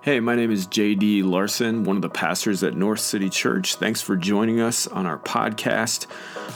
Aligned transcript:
Hey, 0.00 0.20
my 0.20 0.36
name 0.36 0.52
is 0.52 0.68
JD 0.68 1.24
Larson, 1.24 1.82
one 1.82 1.96
of 1.96 2.02
the 2.02 2.08
pastors 2.08 2.62
at 2.62 2.76
North 2.76 3.00
City 3.00 3.28
Church. 3.28 3.74
Thanks 3.74 4.00
for 4.00 4.14
joining 4.14 4.60
us 4.60 4.86
on 4.86 5.06
our 5.06 5.18
podcast. 5.18 6.06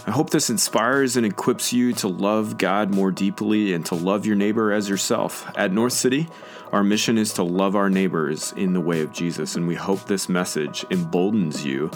I 0.06 0.12
hope 0.12 0.30
this 0.30 0.48
inspires 0.48 1.16
and 1.16 1.26
equips 1.26 1.72
you 1.72 1.92
to 1.94 2.06
love 2.06 2.56
God 2.56 2.94
more 2.94 3.10
deeply 3.10 3.74
and 3.74 3.84
to 3.86 3.96
love 3.96 4.26
your 4.26 4.36
neighbor 4.36 4.70
as 4.70 4.88
yourself. 4.88 5.50
At 5.56 5.72
North 5.72 5.92
City, 5.92 6.28
our 6.70 6.84
mission 6.84 7.18
is 7.18 7.32
to 7.32 7.42
love 7.42 7.74
our 7.74 7.90
neighbors 7.90 8.52
in 8.56 8.74
the 8.74 8.80
way 8.80 9.00
of 9.00 9.12
Jesus, 9.12 9.56
and 9.56 9.66
we 9.66 9.74
hope 9.74 10.04
this 10.04 10.28
message 10.28 10.86
emboldens 10.90 11.66
you 11.66 11.90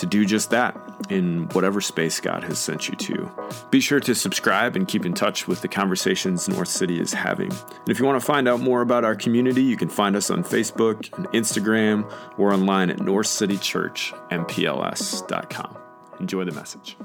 to 0.00 0.06
do 0.06 0.24
just 0.24 0.50
that 0.50 0.76
in 1.08 1.48
whatever 1.50 1.80
space 1.80 2.18
God 2.20 2.42
has 2.44 2.58
sent 2.58 2.88
you 2.88 2.96
to. 2.96 3.30
Be 3.70 3.80
sure 3.80 4.00
to 4.00 4.14
subscribe 4.14 4.76
and 4.76 4.86
keep 4.88 5.06
in 5.06 5.14
touch 5.14 5.46
with 5.46 5.62
the 5.62 5.68
conversations 5.68 6.48
North 6.48 6.68
City 6.68 7.00
is 7.00 7.12
having. 7.12 7.52
And 7.52 7.88
if 7.88 7.98
you 7.98 8.04
want 8.04 8.20
to 8.20 8.26
find 8.26 8.48
out 8.48 8.60
more 8.60 8.82
about 8.82 9.04
our 9.04 9.14
community, 9.14 9.62
you 9.62 9.76
can 9.76 9.88
find 9.88 10.16
us 10.16 10.30
on 10.30 10.42
Facebook 10.42 11.16
and 11.16 11.28
Instagram 11.28 12.12
or 12.38 12.52
online 12.52 12.90
at 12.90 12.98
northcitychurchmpls.com. 12.98 15.78
Enjoy 16.18 16.44
the 16.44 16.52
message. 16.52 16.96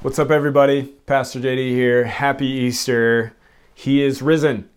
What's 0.00 0.18
up, 0.18 0.30
everybody? 0.30 0.82
Pastor 1.06 1.40
JD 1.40 1.70
here. 1.70 2.04
Happy 2.04 2.46
Easter. 2.46 3.34
He 3.74 4.02
is 4.02 4.22
risen. 4.22 4.70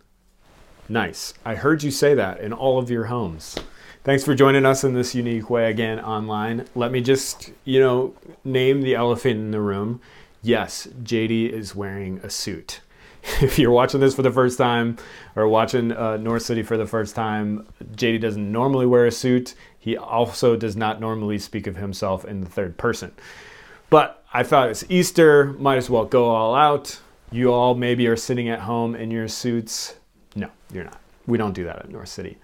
Nice. 0.90 1.35
I 1.46 1.54
heard 1.55 1.84
you 1.84 1.91
say 1.91 2.16
that 2.16 2.40
in 2.40 2.52
all 2.52 2.80
of 2.80 2.90
your 2.90 3.05
homes. 3.05 3.55
Thanks 4.04 4.23
for 4.23 4.34
joining 4.34 4.66
us 4.66 4.84
in 4.84 4.96
this 4.96 5.14
unique 5.14 5.52
way 5.52 5.70
again 5.70 6.00
online. 6.00 6.66
Let 6.73 6.91
me 6.91 7.02
just, 7.02 7.52
you 7.66 7.80
know, 7.80 8.16
name 8.44 8.82
the 8.82 8.96
elephant 8.96 9.36
in 9.36 9.52
the 9.52 9.62
room. 9.62 10.02
Yes, 10.41 10.88
JD 11.04 11.52
is 11.52 11.76
wearing 11.76 12.20
a 12.24 12.30
suit. 12.30 12.82
If 13.44 13.60
you're 13.60 13.70
watching 13.70 14.00
this 14.00 14.16
for 14.16 14.24
the 14.24 14.32
first 14.32 14.58
time 14.58 14.98
or 15.36 15.48
watching 15.48 15.91
uh, 15.91 16.18
North 16.18 16.41
City 16.41 16.64
for 16.64 16.77
the 16.77 16.88
first 16.88 17.13
time, 17.13 17.68
JD 17.93 18.21
doesn't 18.21 18.52
normally 18.52 18.88
wear 18.88 19.05
a 19.05 19.12
suit. 19.12 19.54
He 19.77 19.96
also 19.96 20.55
does 20.55 20.76
not 20.76 20.99
normally 20.99 21.38
speak 21.38 21.68
of 21.68 21.76
himself 21.76 22.26
in 22.26 22.41
the 22.41 22.49
third 22.49 22.77
person. 22.80 23.12
But 23.91 24.24
I 24.34 24.41
thought 24.41 24.70
it's 24.70 24.84
Easter, 24.90 25.54
might 25.60 25.77
as 25.77 25.91
well 25.91 26.05
go 26.05 26.26
all 26.26 26.55
out. 26.55 26.99
You 27.32 27.54
all 27.54 27.76
maybe 27.76 28.08
are 28.08 28.18
sitting 28.18 28.49
at 28.49 28.62
home 28.62 28.96
in 28.96 29.12
your 29.12 29.27
suits. 29.27 29.98
No, 30.36 30.49
you're 30.74 30.86
not. 30.86 30.99
We 31.27 31.38
don't 31.38 31.54
do 31.54 31.65
that 31.65 31.77
at 31.77 31.90
North 31.91 32.10
City 32.10 32.40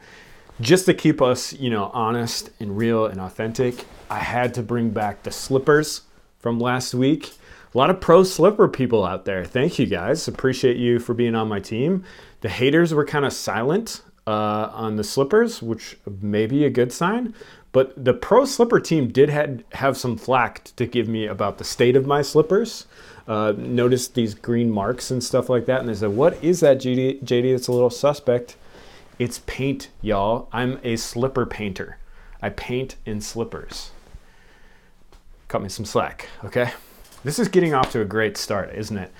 just 0.60 0.86
to 0.86 0.94
keep 0.94 1.22
us, 1.22 1.54
you 1.54 1.70
know, 1.70 1.92
honest 1.94 2.50
and 2.60 2.78
real 2.78 3.06
and 3.06 3.20
authentic, 3.22 3.86
I 4.10 4.20
had 4.20 4.54
to 4.56 4.64
bring 4.64 4.90
back 4.90 5.24
the 5.24 5.32
slippers 5.32 6.02
from 6.40 6.60
last 6.60 6.94
week. 6.94 7.34
A 7.74 7.78
lot 7.78 7.90
of 7.90 8.00
pro 8.02 8.24
slipper 8.24 8.68
people 8.68 9.06
out 9.06 9.26
there. 9.26 9.46
Thank 9.46 9.78
you 9.78 9.86
guys. 9.86 10.28
Appreciate 10.28 10.78
you 10.78 11.00
for 11.00 11.14
being 11.14 11.36
on 11.36 11.48
my 11.48 11.60
team. 11.60 12.04
The 12.42 12.50
haters 12.50 12.94
were 12.94 13.06
kind 13.06 13.26
of 13.26 13.34
silent 13.34 14.02
uh, 14.26 14.70
on 14.74 14.96
the 14.96 15.04
slippers, 15.04 15.62
which 15.62 15.98
may 16.22 16.48
be 16.48 16.66
a 16.66 16.70
good 16.70 16.92
sign. 16.92 17.36
But 17.72 18.04
the 18.04 18.14
pro 18.14 18.46
slipper 18.46 18.80
team 18.80 19.10
did 19.10 19.30
had, 19.30 19.64
have 19.74 19.98
some 19.98 20.18
flack 20.18 20.64
to 20.78 20.86
give 20.86 21.08
me 21.08 21.28
about 21.28 21.58
the 21.58 21.64
state 21.64 21.96
of 21.96 22.08
my 22.08 22.22
slippers. 22.22 22.88
Uh, 23.28 23.54
noticed 23.58 24.16
these 24.16 24.34
green 24.34 24.72
marks 24.72 25.12
and 25.12 25.22
stuff 25.22 25.50
like 25.50 25.66
that, 25.66 25.82
and 25.82 25.90
they 25.90 25.94
said, 25.94 26.16
"What 26.16 26.42
is 26.42 26.62
that, 26.62 26.78
JD? 26.78 27.24
JD, 27.24 27.54
it's 27.54 27.68
a 27.68 27.74
little 27.74 27.90
suspect." 27.90 28.56
It's 29.20 29.40
paint, 29.48 29.90
y'all. 30.00 30.48
I'm 30.52 30.80
a 30.84 30.96
slipper 30.96 31.48
painter. 31.48 31.98
I 32.40 32.50
paint 32.50 32.98
in 33.04 33.20
slippers. 33.20 33.90
Cut 35.48 35.64
me 35.64 35.70
some 35.70 35.86
slack, 35.86 36.30
okay? 36.44 36.72
This 37.24 37.40
is 37.40 37.48
getting 37.48 37.74
off 37.74 37.92
to 37.94 38.02
a 38.02 38.06
great 38.06 38.38
start, 38.38 38.76
isn't 38.76 38.96
it? 38.98 39.12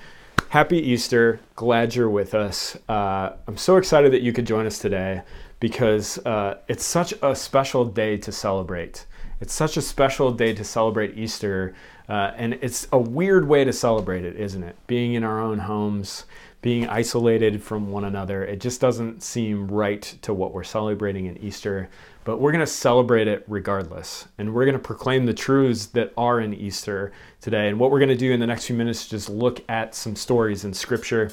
Happy 0.50 0.78
Easter. 0.78 1.40
Glad 1.56 1.96
you're 1.96 2.12
with 2.12 2.36
us. 2.36 2.78
Uh, 2.88 3.34
I'm 3.48 3.58
so 3.58 3.78
excited 3.78 4.14
that 4.14 4.22
you 4.22 4.34
could 4.34 4.46
join 4.46 4.68
us 4.68 4.78
today 4.78 5.24
because 5.60 6.20
uh, 6.20 6.60
it's 6.68 6.86
such 6.86 7.16
a 7.24 7.36
special 7.36 7.84
day 7.84 8.18
to 8.18 8.32
celebrate. 8.32 9.08
It's 9.42 9.54
such 9.54 9.78
a 9.78 9.82
special 9.82 10.32
day 10.32 10.54
to 10.54 10.64
celebrate 10.64 11.18
Easter, 11.18 11.74
uh, 12.10 12.32
and 12.36 12.54
it's 12.62 12.88
a 12.92 12.98
weird 12.98 13.48
way 13.48 13.64
to 13.64 13.74
celebrate 13.74 14.24
it, 14.24 14.36
isn't 14.38 14.64
it? 14.64 14.76
Being 14.88 15.14
in 15.14 15.24
our 15.24 15.42
own 15.42 15.60
homes, 15.60 16.26
being 16.62 16.88
isolated 16.88 17.62
from 17.62 17.92
one 17.92 18.04
another. 18.04 18.44
It 18.44 18.60
just 18.60 18.82
doesn't 18.82 19.22
seem 19.22 19.68
right 19.68 20.02
to 20.22 20.34
what 20.34 20.54
we're 20.54 20.64
celebrating 20.64 21.26
in 21.26 21.38
Easter, 21.38 21.90
but 22.24 22.40
we're 22.40 22.52
going 22.52 22.66
to 22.66 22.68
celebrate 22.72 23.28
it 23.28 23.44
regardless. 23.48 24.28
And 24.38 24.54
we're 24.54 24.66
going 24.66 24.74
to 24.74 24.80
proclaim 24.80 25.26
the 25.26 25.34
truths 25.34 25.88
that 25.88 26.14
are 26.18 26.40
in 26.40 26.54
Easter 26.54 27.12
today. 27.42 27.68
And 27.68 27.80
what 27.80 27.92
we're 27.92 28.00
going 28.00 28.10
to 28.10 28.16
do 28.16 28.32
in 28.32 28.40
the 28.40 28.48
next 28.48 28.66
few 28.66 28.76
minutes 28.76 29.04
is 29.04 29.08
just 29.08 29.30
look 29.30 29.64
at 29.70 29.94
some 29.94 30.16
stories 30.16 30.66
in 30.66 30.74
Scripture 30.74 31.32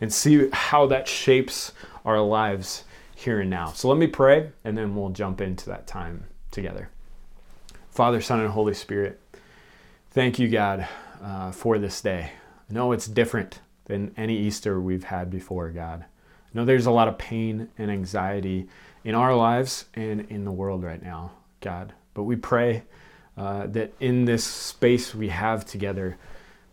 and 0.00 0.12
see 0.12 0.48
how 0.52 0.86
that 0.86 1.08
shapes 1.08 1.72
our 2.04 2.20
lives 2.20 2.84
here 3.14 3.40
and 3.40 3.50
now. 3.50 3.72
So 3.72 3.88
let 3.88 3.98
me 3.98 4.06
pray, 4.06 4.50
and 4.62 4.76
then 4.76 4.94
we'll 4.94 5.08
jump 5.08 5.40
into 5.40 5.66
that 5.66 5.86
time 5.86 6.24
together. 6.50 6.90
Father, 7.90 8.20
Son, 8.20 8.40
and 8.40 8.50
Holy 8.50 8.74
Spirit, 8.74 9.18
thank 10.16 10.38
you, 10.38 10.48
God, 10.48 10.88
uh, 11.22 11.52
for 11.52 11.78
this 11.78 12.00
day. 12.00 12.30
I 12.70 12.72
know 12.72 12.92
it's 12.92 13.06
different 13.06 13.60
than 13.84 14.14
any 14.16 14.34
Easter 14.34 14.80
we've 14.80 15.04
had 15.04 15.28
before, 15.28 15.68
God. 15.68 16.06
I 16.06 16.48
know 16.54 16.64
there's 16.64 16.86
a 16.86 16.90
lot 16.90 17.06
of 17.06 17.18
pain 17.18 17.68
and 17.76 17.90
anxiety 17.90 18.66
in 19.04 19.14
our 19.14 19.36
lives 19.36 19.84
and 19.92 20.22
in 20.30 20.46
the 20.46 20.50
world 20.50 20.82
right 20.82 21.02
now, 21.02 21.32
God. 21.60 21.92
But 22.14 22.22
we 22.22 22.34
pray 22.34 22.84
uh, 23.36 23.66
that 23.66 23.92
in 24.00 24.24
this 24.24 24.42
space 24.42 25.14
we 25.14 25.28
have 25.28 25.66
together, 25.66 26.16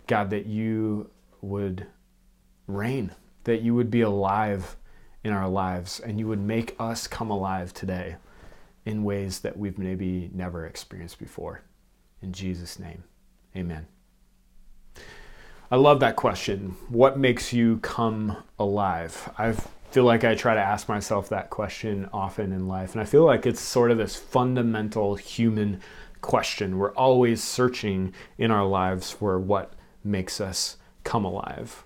God, 0.07 0.29
that 0.29 0.45
you 0.45 1.09
would 1.41 1.87
reign, 2.65 3.11
that 3.43 3.61
you 3.61 3.75
would 3.75 3.91
be 3.91 4.01
alive 4.01 4.77
in 5.21 5.33
our 5.33 5.49
lives, 5.49 5.99
and 5.99 6.17
you 6.17 6.29
would 6.29 6.39
make 6.39 6.77
us 6.79 7.07
come 7.07 7.29
alive 7.29 7.73
today 7.73 8.15
in 8.85 9.03
ways 9.03 9.41
that 9.41 9.57
we've 9.57 9.77
maybe 9.77 10.29
never 10.33 10.65
experienced 10.65 11.19
before. 11.19 11.61
In 12.21 12.31
Jesus' 12.31 12.79
name, 12.79 13.03
amen. 13.55 13.87
I 15.71 15.75
love 15.75 15.99
that 16.01 16.15
question. 16.15 16.75
What 16.89 17.17
makes 17.17 17.51
you 17.51 17.77
come 17.77 18.37
alive? 18.59 19.31
I 19.37 19.55
feel 19.89 20.03
like 20.03 20.23
I 20.23 20.35
try 20.35 20.53
to 20.53 20.59
ask 20.59 20.87
myself 20.87 21.29
that 21.29 21.49
question 21.49 22.09
often 22.13 22.51
in 22.51 22.67
life. 22.67 22.93
And 22.93 23.01
I 23.01 23.05
feel 23.05 23.25
like 23.25 23.45
it's 23.45 23.61
sort 23.61 23.91
of 23.91 23.97
this 23.97 24.15
fundamental 24.15 25.15
human 25.15 25.81
question. 26.21 26.77
We're 26.77 26.93
always 26.93 27.43
searching 27.43 28.13
in 28.37 28.51
our 28.51 28.65
lives 28.65 29.11
for 29.11 29.39
what 29.39 29.73
makes 30.03 30.41
us 30.41 30.77
come 31.03 31.25
alive. 31.25 31.83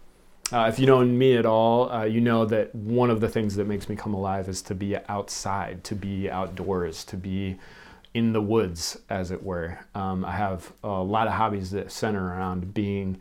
Uh, 0.51 0.67
if 0.69 0.79
you 0.79 0.85
know 0.85 1.03
me 1.03 1.35
at 1.35 1.45
all, 1.45 1.91
uh, 1.91 2.05
you 2.05 2.21
know 2.21 2.45
that 2.45 2.73
one 2.73 3.09
of 3.09 3.19
the 3.19 3.27
things 3.27 3.55
that 3.55 3.67
makes 3.67 3.89
me 3.89 3.95
come 3.97 4.13
alive 4.13 4.47
is 4.47 4.61
to 4.61 4.73
be 4.73 4.95
outside, 5.09 5.83
to 5.83 5.95
be 5.95 6.29
outdoors, 6.29 7.03
to 7.03 7.17
be 7.17 7.57
in 8.13 8.33
the 8.33 8.41
woods, 8.41 8.97
as 9.09 9.31
it 9.31 9.43
were. 9.43 9.79
Um, 9.93 10.25
I 10.25 10.31
have 10.31 10.71
a 10.83 10.87
lot 10.87 11.27
of 11.27 11.33
hobbies 11.33 11.71
that 11.71 11.91
center 11.91 12.25
around 12.25 12.73
being 12.73 13.17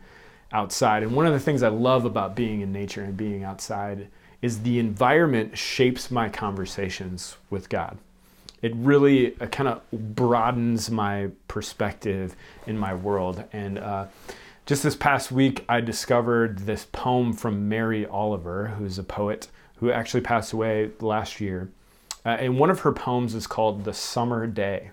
outside. 0.51 1.03
And 1.03 1.15
one 1.15 1.25
of 1.25 1.33
the 1.33 1.39
things 1.39 1.63
I 1.63 1.69
love 1.69 2.05
about 2.05 2.35
being 2.35 2.61
in 2.61 2.71
nature 2.71 3.03
and 3.03 3.15
being 3.15 3.43
outside 3.43 4.07
is 4.41 4.61
the 4.61 4.79
environment 4.79 5.57
shapes 5.57 6.11
my 6.11 6.29
conversations 6.29 7.37
with 7.49 7.69
God. 7.69 7.97
It 8.61 8.75
really 8.75 9.39
uh, 9.39 9.47
kind 9.47 9.69
of 9.69 9.81
broadens 9.91 10.89
my 10.89 11.29
perspective 11.47 12.35
in 12.65 12.77
my 12.77 12.93
world. 12.93 13.43
And 13.53 13.77
uh, 13.77 14.07
just 14.65 14.83
this 14.83 14.95
past 14.95 15.31
week, 15.31 15.63
I 15.69 15.81
discovered 15.81 16.59
this 16.59 16.85
poem 16.91 17.33
from 17.33 17.69
Mary 17.69 18.05
Oliver, 18.05 18.67
who's 18.77 18.97
a 18.97 19.03
poet 19.03 19.47
who 19.77 19.91
actually 19.91 20.21
passed 20.21 20.53
away 20.53 20.89
last 20.99 21.39
year. 21.39 21.69
Uh, 22.27 22.31
and 22.31 22.59
one 22.59 22.69
of 22.69 22.81
her 22.81 22.91
poems 22.91 23.33
is 23.33 23.47
called 23.47 23.85
The 23.85 23.93
Summer 23.93 24.45
Day. 24.47 24.91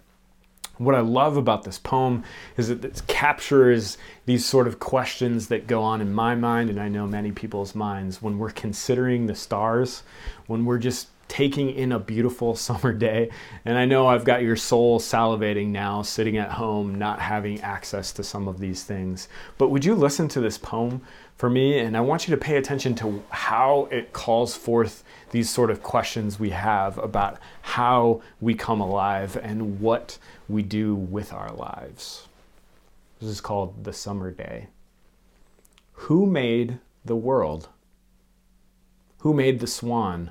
What 0.78 0.94
I 0.94 1.00
love 1.00 1.36
about 1.36 1.64
this 1.64 1.80
poem 1.80 2.22
is 2.56 2.68
that 2.68 2.84
it 2.84 3.02
captures 3.08 3.98
these 4.24 4.46
sort 4.46 4.68
of 4.68 4.78
questions 4.78 5.48
that 5.48 5.66
go 5.66 5.82
on 5.82 6.00
in 6.00 6.14
my 6.14 6.36
mind, 6.36 6.70
and 6.70 6.80
I 6.80 6.88
know 6.88 7.08
many 7.08 7.32
people's 7.32 7.74
minds, 7.74 8.22
when 8.22 8.38
we're 8.38 8.50
considering 8.50 9.26
the 9.26 9.34
stars, 9.34 10.04
when 10.46 10.64
we're 10.64 10.78
just 10.78 11.08
taking 11.34 11.68
in 11.70 11.90
a 11.90 11.98
beautiful 11.98 12.54
summer 12.68 12.92
day. 12.92 13.28
And 13.64 13.76
I 13.76 13.86
know 13.86 14.06
I've 14.06 14.24
got 14.24 14.42
your 14.42 14.54
soul 14.54 15.00
salivating 15.00 15.68
now, 15.68 16.02
sitting 16.02 16.36
at 16.36 16.52
home, 16.52 16.94
not 16.94 17.18
having 17.18 17.60
access 17.60 18.12
to 18.12 18.22
some 18.22 18.46
of 18.46 18.60
these 18.60 18.84
things. 18.84 19.26
But 19.58 19.70
would 19.70 19.84
you 19.84 19.96
listen 19.96 20.28
to 20.28 20.40
this 20.40 20.58
poem 20.58 21.02
for 21.36 21.50
me? 21.50 21.80
And 21.80 21.96
I 21.96 22.02
want 22.02 22.28
you 22.28 22.34
to 22.36 22.40
pay 22.40 22.56
attention 22.56 22.94
to 22.96 23.24
how 23.30 23.88
it 23.90 24.12
calls 24.12 24.54
forth 24.54 25.02
these 25.32 25.50
sort 25.50 25.70
of 25.70 25.82
questions 25.82 26.38
we 26.38 26.50
have 26.50 26.98
about 26.98 27.38
how 27.62 28.22
we 28.40 28.54
come 28.54 28.80
alive 28.80 29.36
and 29.42 29.80
what 29.80 30.18
we 30.48 30.62
do 30.62 30.94
with 30.94 31.32
our 31.32 31.50
lives. 31.50 32.28
This 33.18 33.30
is 33.30 33.40
called 33.40 33.82
the 33.82 33.92
summer 33.92 34.30
day. 34.30 34.68
Who 35.94 36.26
made 36.26 36.78
the 37.04 37.16
world? 37.16 37.70
Who 39.18 39.34
made 39.34 39.58
the 39.58 39.66
swan 39.66 40.30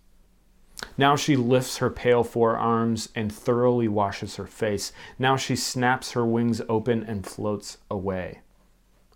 Now 0.97 1.15
she 1.15 1.35
lifts 1.35 1.77
her 1.77 1.89
pale 1.89 2.23
forearms 2.23 3.09
and 3.15 3.31
thoroughly 3.31 3.87
washes 3.87 4.35
her 4.35 4.47
face. 4.47 4.91
Now 5.17 5.35
she 5.35 5.55
snaps 5.55 6.11
her 6.11 6.25
wings 6.25 6.61
open 6.67 7.03
and 7.03 7.25
floats 7.25 7.77
away. 7.89 8.41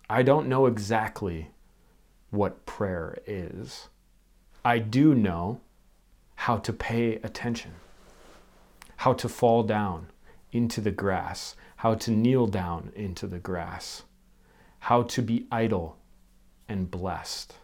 I 0.10 0.24
don't 0.24 0.48
know 0.48 0.68
exactly 0.68 1.50
what 2.30 2.66
prayer 2.66 3.18
is. 3.26 3.90
I 4.64 4.80
do 4.80 5.16
know 5.16 5.62
how 6.36 6.58
to 6.58 6.74
pay 6.74 7.16
attention, 7.18 7.72
how 8.98 9.14
to 9.14 9.30
fall 9.30 9.64
down 9.64 10.12
into 10.52 10.82
the 10.82 10.92
grass, 10.92 11.56
how 11.78 11.96
to 11.96 12.12
kneel 12.12 12.48
down 12.48 12.92
into 12.96 13.28
the 13.28 13.40
grass, 13.40 14.04
how 14.80 15.04
to 15.04 15.22
be 15.22 15.48
idle 15.52 15.98
and 16.68 16.90
blessed, 16.90 17.56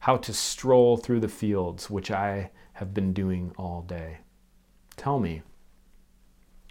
how 0.00 0.16
to 0.16 0.32
stroll 0.32 0.96
through 0.96 1.20
the 1.20 1.28
fields, 1.28 1.90
which 1.90 2.10
I 2.10 2.50
have 2.74 2.94
been 2.94 3.12
doing 3.12 3.52
all 3.56 3.82
day. 3.82 4.18
Tell 4.96 5.20
me, 5.20 5.42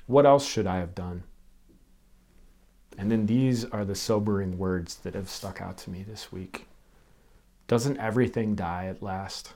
what 0.07 0.25
else 0.25 0.47
should 0.47 0.65
I 0.65 0.77
have 0.77 0.95
done? 0.95 1.23
And 2.97 3.11
then 3.11 3.27
these 3.27 3.65
are 3.65 3.85
the 3.85 3.95
sobering 3.95 4.57
words 4.57 4.95
that 4.97 5.13
have 5.13 5.29
stuck 5.29 5.61
out 5.61 5.77
to 5.79 5.91
me 5.91 6.03
this 6.03 6.31
week. 6.31 6.67
Doesn't 7.67 7.99
everything 7.99 8.55
die 8.55 8.87
at 8.87 9.03
last? 9.03 9.53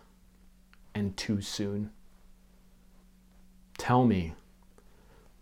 And 0.93 1.17
too 1.17 1.41
soon? 1.41 1.89
Tell 3.79 4.05
me, 4.05 4.35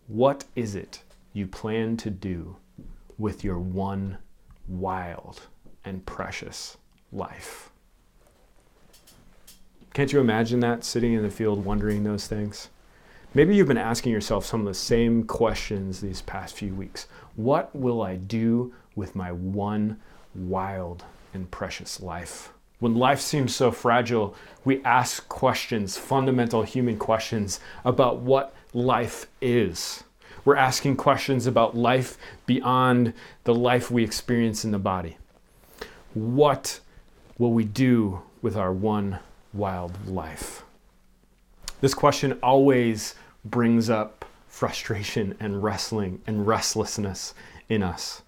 what 0.08 0.46
is 0.56 0.74
it 0.74 1.04
you 1.34 1.48
plan 1.48 1.98
to 1.98 2.10
do 2.10 2.56
with 3.18 3.44
your 3.44 3.60
one 3.60 4.18
wild 4.68 5.42
and 5.84 6.06
precious 6.06 6.78
life? 7.12 7.71
Can't 9.94 10.14
you 10.14 10.22
imagine 10.22 10.62
that 10.62 10.86
sitting 10.86 11.12
in 11.12 11.22
the 11.22 11.30
field 11.30 11.66
wondering 11.66 12.06
those 12.06 12.26
things? 12.26 12.70
Maybe 13.34 13.56
you've 13.56 13.68
been 13.68 13.78
asking 13.78 14.14
yourself 14.14 14.46
some 14.46 14.62
of 14.62 14.66
the 14.66 14.74
same 14.74 15.26
questions 15.26 16.00
these 16.00 16.22
past 16.22 16.56
few 16.56 16.74
weeks. 16.74 17.08
What 17.36 17.76
will 17.76 18.02
I 18.02 18.16
do 18.16 18.74
with 18.96 19.18
my 19.18 19.34
one 19.34 20.00
wild 20.34 21.04
and 21.34 21.52
precious 21.52 22.00
life? 22.00 22.54
When 22.80 22.96
life 22.96 23.20
seems 23.20 23.54
so 23.54 23.70
fragile, 23.70 24.34
we 24.64 24.82
ask 24.86 25.28
questions, 25.28 25.98
fundamental 25.98 26.64
human 26.64 26.98
questions 26.98 27.60
about 27.84 28.20
what 28.20 28.56
life 28.74 29.28
is. 29.42 30.06
We're 30.46 30.56
asking 30.56 30.96
questions 30.96 31.48
about 31.48 31.76
life 31.76 32.18
beyond 32.46 33.14
the 33.44 33.54
life 33.54 33.92
we 33.92 34.06
experience 34.06 34.64
in 34.64 34.72
the 34.72 34.80
body. 34.80 35.18
What 36.14 36.80
will 37.38 37.52
we 37.52 37.66
do 37.66 38.22
with 38.42 38.56
our 38.56 38.72
one 38.72 39.20
wild 39.54 40.08
life? 40.08 40.64
This 41.82 41.94
question 41.94 42.38
always 42.44 43.16
brings 43.44 43.90
up 43.90 44.26
frustration 44.48 45.36
and 45.40 45.64
wrestling 45.64 46.22
and 46.28 46.46
restlessness 46.46 47.34
in 47.70 47.82
us. 47.82 48.22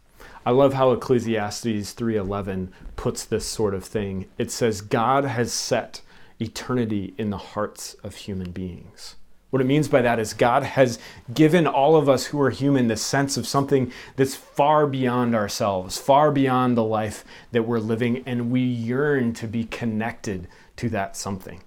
I 0.45 0.51
love 0.51 0.73
how 0.73 0.91
Ecclesiastes 0.91 1.93
3:11 1.93 2.71
puts 2.95 3.23
this 3.23 3.45
sort 3.45 3.73
of 3.73 3.83
thing. 3.83 4.25
It 4.37 4.51
says 4.51 4.81
God 4.81 5.25
has 5.25 5.53
set 5.53 6.01
eternity 6.39 7.13
in 7.17 7.29
the 7.29 7.37
hearts 7.37 7.95
of 8.03 8.15
human 8.15 8.51
beings. 8.51 9.15
What 9.51 9.61
it 9.61 9.65
means 9.65 9.87
by 9.87 10.01
that 10.01 10.19
is 10.19 10.33
God 10.33 10.63
has 10.63 10.97
given 11.31 11.67
all 11.67 11.95
of 11.95 12.09
us 12.09 12.25
who 12.25 12.41
are 12.41 12.49
human 12.49 12.87
the 12.87 12.97
sense 12.97 13.37
of 13.37 13.45
something 13.45 13.91
that's 14.15 14.35
far 14.35 14.87
beyond 14.87 15.35
ourselves, 15.35 15.99
far 15.99 16.31
beyond 16.31 16.75
the 16.75 16.83
life 16.83 17.23
that 17.51 17.67
we're 17.67 17.77
living, 17.77 18.23
and 18.25 18.49
we 18.49 18.61
yearn 18.61 19.31
to 19.33 19.47
be 19.47 19.65
connected 19.65 20.47
to 20.77 20.89
that 20.89 21.15
something. 21.15 21.61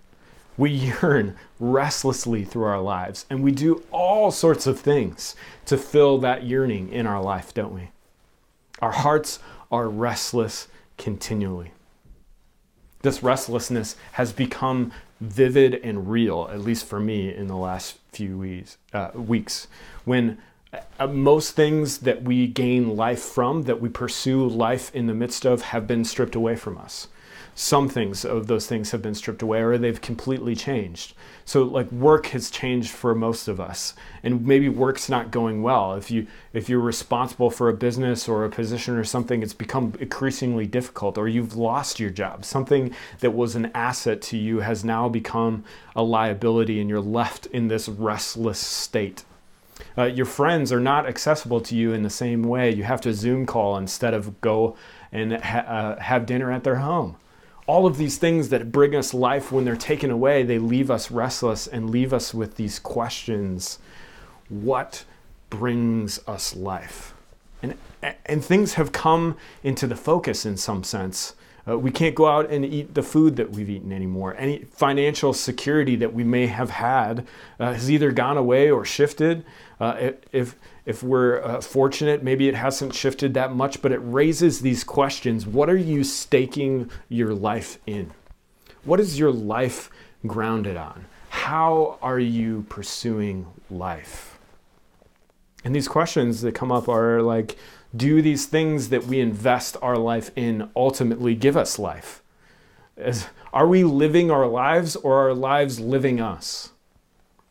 We 0.56 0.70
yearn 0.70 1.36
restlessly 1.60 2.44
through 2.44 2.64
our 2.64 2.80
lives, 2.80 3.26
and 3.28 3.42
we 3.42 3.52
do 3.52 3.82
all 3.90 4.30
sorts 4.30 4.66
of 4.66 4.80
things 4.80 5.36
to 5.66 5.76
fill 5.76 6.18
that 6.18 6.44
yearning 6.44 6.90
in 6.90 7.06
our 7.06 7.22
life, 7.22 7.52
don't 7.52 7.74
we? 7.74 7.90
Our 8.80 8.92
hearts 8.92 9.38
are 9.70 9.88
restless 9.88 10.68
continually. 10.96 11.72
This 13.02 13.22
restlessness 13.22 13.96
has 14.12 14.32
become 14.32 14.92
vivid 15.20 15.74
and 15.74 16.10
real, 16.10 16.48
at 16.50 16.60
least 16.60 16.86
for 16.86 17.00
me, 17.00 17.34
in 17.34 17.46
the 17.46 17.56
last 17.56 17.98
few 18.12 18.38
weeks. 18.38 18.78
Uh, 18.92 19.10
weeks 19.14 19.68
when 20.04 20.38
uh, 20.98 21.06
most 21.06 21.54
things 21.54 21.98
that 21.98 22.22
we 22.22 22.46
gain 22.46 22.96
life 22.96 23.22
from, 23.22 23.62
that 23.62 23.80
we 23.80 23.88
pursue 23.88 24.46
life 24.46 24.94
in 24.94 25.06
the 25.06 25.14
midst 25.14 25.46
of, 25.46 25.62
have 25.62 25.86
been 25.86 26.04
stripped 26.04 26.34
away 26.34 26.56
from 26.56 26.76
us 26.78 27.08
some 27.58 27.88
things 27.88 28.22
of 28.22 28.48
those 28.48 28.66
things 28.66 28.90
have 28.90 29.00
been 29.00 29.14
stripped 29.14 29.40
away 29.40 29.62
or 29.62 29.78
they've 29.78 30.02
completely 30.02 30.54
changed. 30.54 31.14
So 31.46 31.62
like 31.62 31.90
work 31.90 32.26
has 32.26 32.50
changed 32.50 32.90
for 32.90 33.14
most 33.14 33.48
of 33.48 33.58
us 33.58 33.94
and 34.22 34.46
maybe 34.46 34.68
work's 34.68 35.08
not 35.08 35.30
going 35.30 35.62
well. 35.62 35.94
If 35.94 36.10
you 36.10 36.26
if 36.52 36.68
you're 36.68 36.80
responsible 36.80 37.50
for 37.50 37.70
a 37.70 37.74
business 37.74 38.28
or 38.28 38.44
a 38.44 38.50
position 38.50 38.96
or 38.96 39.04
something 39.04 39.42
it's 39.42 39.54
become 39.54 39.94
increasingly 39.98 40.66
difficult 40.66 41.16
or 41.16 41.28
you've 41.28 41.56
lost 41.56 41.98
your 41.98 42.10
job. 42.10 42.44
Something 42.44 42.94
that 43.20 43.30
was 43.30 43.56
an 43.56 43.70
asset 43.74 44.20
to 44.22 44.36
you 44.36 44.60
has 44.60 44.84
now 44.84 45.08
become 45.08 45.64
a 45.96 46.02
liability 46.02 46.78
and 46.78 46.90
you're 46.90 47.00
left 47.00 47.46
in 47.46 47.68
this 47.68 47.88
restless 47.88 48.58
state. 48.58 49.24
Uh, 49.96 50.04
your 50.04 50.26
friends 50.26 50.70
are 50.70 50.80
not 50.80 51.06
accessible 51.06 51.62
to 51.62 51.74
you 51.74 51.94
in 51.94 52.02
the 52.02 52.10
same 52.10 52.42
way. 52.42 52.70
You 52.70 52.84
have 52.84 53.00
to 53.00 53.14
Zoom 53.14 53.46
call 53.46 53.78
instead 53.78 54.12
of 54.12 54.42
go 54.42 54.76
and 55.10 55.42
ha- 55.42 55.58
uh, 55.60 56.00
have 56.00 56.26
dinner 56.26 56.52
at 56.52 56.62
their 56.62 56.76
home 56.76 57.16
all 57.66 57.86
of 57.86 57.98
these 57.98 58.18
things 58.18 58.48
that 58.50 58.70
bring 58.70 58.94
us 58.94 59.12
life, 59.12 59.50
when 59.50 59.64
they're 59.64 59.76
taken 59.76 60.10
away, 60.10 60.42
they 60.42 60.58
leave 60.58 60.90
us 60.90 61.10
restless 61.10 61.66
and 61.66 61.90
leave 61.90 62.12
us 62.12 62.32
with 62.32 62.56
these 62.56 62.78
questions 62.78 63.78
What 64.48 65.04
brings 65.50 66.20
us 66.28 66.54
life? 66.54 67.14
And, 67.62 67.74
and 68.24 68.44
things 68.44 68.74
have 68.74 68.92
come 68.92 69.36
into 69.64 69.86
the 69.86 69.96
focus 69.96 70.46
in 70.46 70.56
some 70.56 70.84
sense. 70.84 71.34
Uh, 71.68 71.76
we 71.76 71.90
can't 71.90 72.14
go 72.14 72.28
out 72.28 72.48
and 72.48 72.64
eat 72.64 72.94
the 72.94 73.02
food 73.02 73.34
that 73.36 73.50
we've 73.50 73.68
eaten 73.68 73.90
anymore. 73.90 74.36
Any 74.38 74.58
financial 74.58 75.32
security 75.32 75.96
that 75.96 76.14
we 76.14 76.22
may 76.22 76.46
have 76.46 76.70
had 76.70 77.26
uh, 77.58 77.72
has 77.72 77.90
either 77.90 78.12
gone 78.12 78.36
away 78.36 78.70
or 78.70 78.84
shifted. 78.84 79.44
Uh, 79.78 80.12
if 80.32 80.56
if 80.86 81.02
we're 81.02 81.42
uh, 81.42 81.60
fortunate, 81.60 82.22
maybe 82.22 82.48
it 82.48 82.54
hasn't 82.54 82.94
shifted 82.94 83.34
that 83.34 83.54
much, 83.54 83.82
but 83.82 83.92
it 83.92 83.98
raises 83.98 84.60
these 84.60 84.84
questions. 84.84 85.46
What 85.46 85.68
are 85.68 85.76
you 85.76 86.04
staking 86.04 86.90
your 87.08 87.34
life 87.34 87.78
in? 87.86 88.12
What 88.84 89.00
is 89.00 89.18
your 89.18 89.32
life 89.32 89.90
grounded 90.26 90.76
on? 90.76 91.06
How 91.28 91.98
are 92.00 92.20
you 92.20 92.64
pursuing 92.68 93.46
life? 93.70 94.38
And 95.64 95.74
these 95.74 95.88
questions 95.88 96.40
that 96.42 96.54
come 96.54 96.70
up 96.70 96.88
are 96.88 97.20
like 97.20 97.56
do 97.94 98.22
these 98.22 98.46
things 98.46 98.88
that 98.90 99.04
we 99.04 99.20
invest 99.20 99.76
our 99.82 99.96
life 99.96 100.30
in 100.36 100.70
ultimately 100.76 101.34
give 101.34 101.56
us 101.56 101.78
life? 101.78 102.22
As, 102.96 103.26
are 103.52 103.66
we 103.66 103.84
living 103.84 104.30
our 104.30 104.46
lives 104.46 104.96
or 104.96 105.14
are 105.14 105.28
our 105.28 105.34
lives 105.34 105.80
living 105.80 106.20
us? 106.20 106.72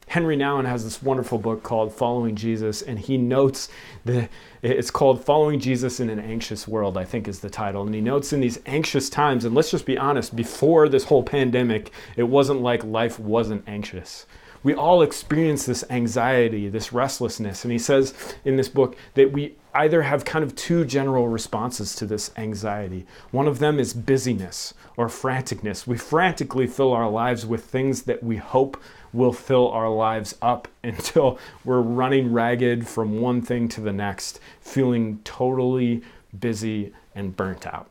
Henry 0.08 0.38
Nouwen 0.38 0.66
has 0.66 0.84
this 0.84 1.02
wonderful 1.02 1.38
book 1.38 1.64
called 1.64 1.94
Following 1.94 2.36
Jesus, 2.36 2.82
and 2.82 3.00
he 3.00 3.18
notes 3.18 3.70
that 4.06 4.30
it's 4.62 4.92
called 4.92 5.24
Following 5.24 5.60
Jesus 5.60 6.00
in 6.00 6.10
an 6.10 6.20
Anxious 6.20 6.68
World, 6.68 6.98
I 6.98 7.04
think 7.04 7.28
is 7.28 7.40
the 7.40 7.50
title. 7.50 7.84
And 7.84 7.94
he 7.94 8.02
notes 8.02 8.32
in 8.32 8.40
these 8.40 8.60
anxious 8.66 9.10
times, 9.10 9.46
and 9.46 9.56
let's 9.56 9.72
just 9.72 9.86
be 9.86 9.98
honest, 9.98 10.36
before 10.36 10.88
this 10.88 11.06
whole 11.06 11.24
pandemic, 11.24 11.92
it 12.16 12.24
wasn't 12.24 12.62
like 12.62 12.84
life 12.84 13.20
wasn't 13.20 13.68
anxious. 13.68 14.26
We 14.64 14.74
all 14.74 15.04
experience 15.04 15.68
this 15.68 15.84
anxiety, 15.92 16.70
this 16.70 16.92
restlessness. 16.92 17.64
And 17.64 17.72
he 17.72 17.78
says 17.78 18.16
in 18.44 18.56
this 18.56 18.68
book 18.68 18.98
that 19.14 19.32
we 19.32 19.56
either 19.76 20.02
have 20.02 20.26
kind 20.26 20.44
of 20.44 20.56
two 20.56 20.86
general 20.86 21.28
responses 21.28 21.96
to 21.98 22.08
this 22.08 22.32
anxiety. 22.36 23.06
One 23.30 23.48
of 23.48 23.60
them 23.60 23.78
is 23.80 23.94
busyness 23.94 24.74
or 24.98 25.08
franticness. 25.08 25.86
We 25.86 25.98
frantically 25.98 26.66
fill 26.66 26.94
our 26.94 27.08
lives 27.08 27.46
with 27.46 27.66
things 27.66 28.04
that 28.04 28.24
we 28.24 28.38
hope 28.38 28.82
will 29.16 29.34
fill 29.34 29.70
our 29.70 29.90
lives 29.90 30.36
up 30.42 30.68
until 30.84 31.40
we're 31.64 31.82
running 31.82 32.32
ragged 32.32 32.88
from 32.88 33.20
one 33.20 33.42
thing 33.42 33.68
to 33.70 33.82
the 33.82 33.94
next, 33.94 34.40
feeling 34.60 35.20
totally 35.24 36.04
busy 36.38 36.94
and 37.16 37.36
burnt 37.36 37.66
out. 37.66 37.90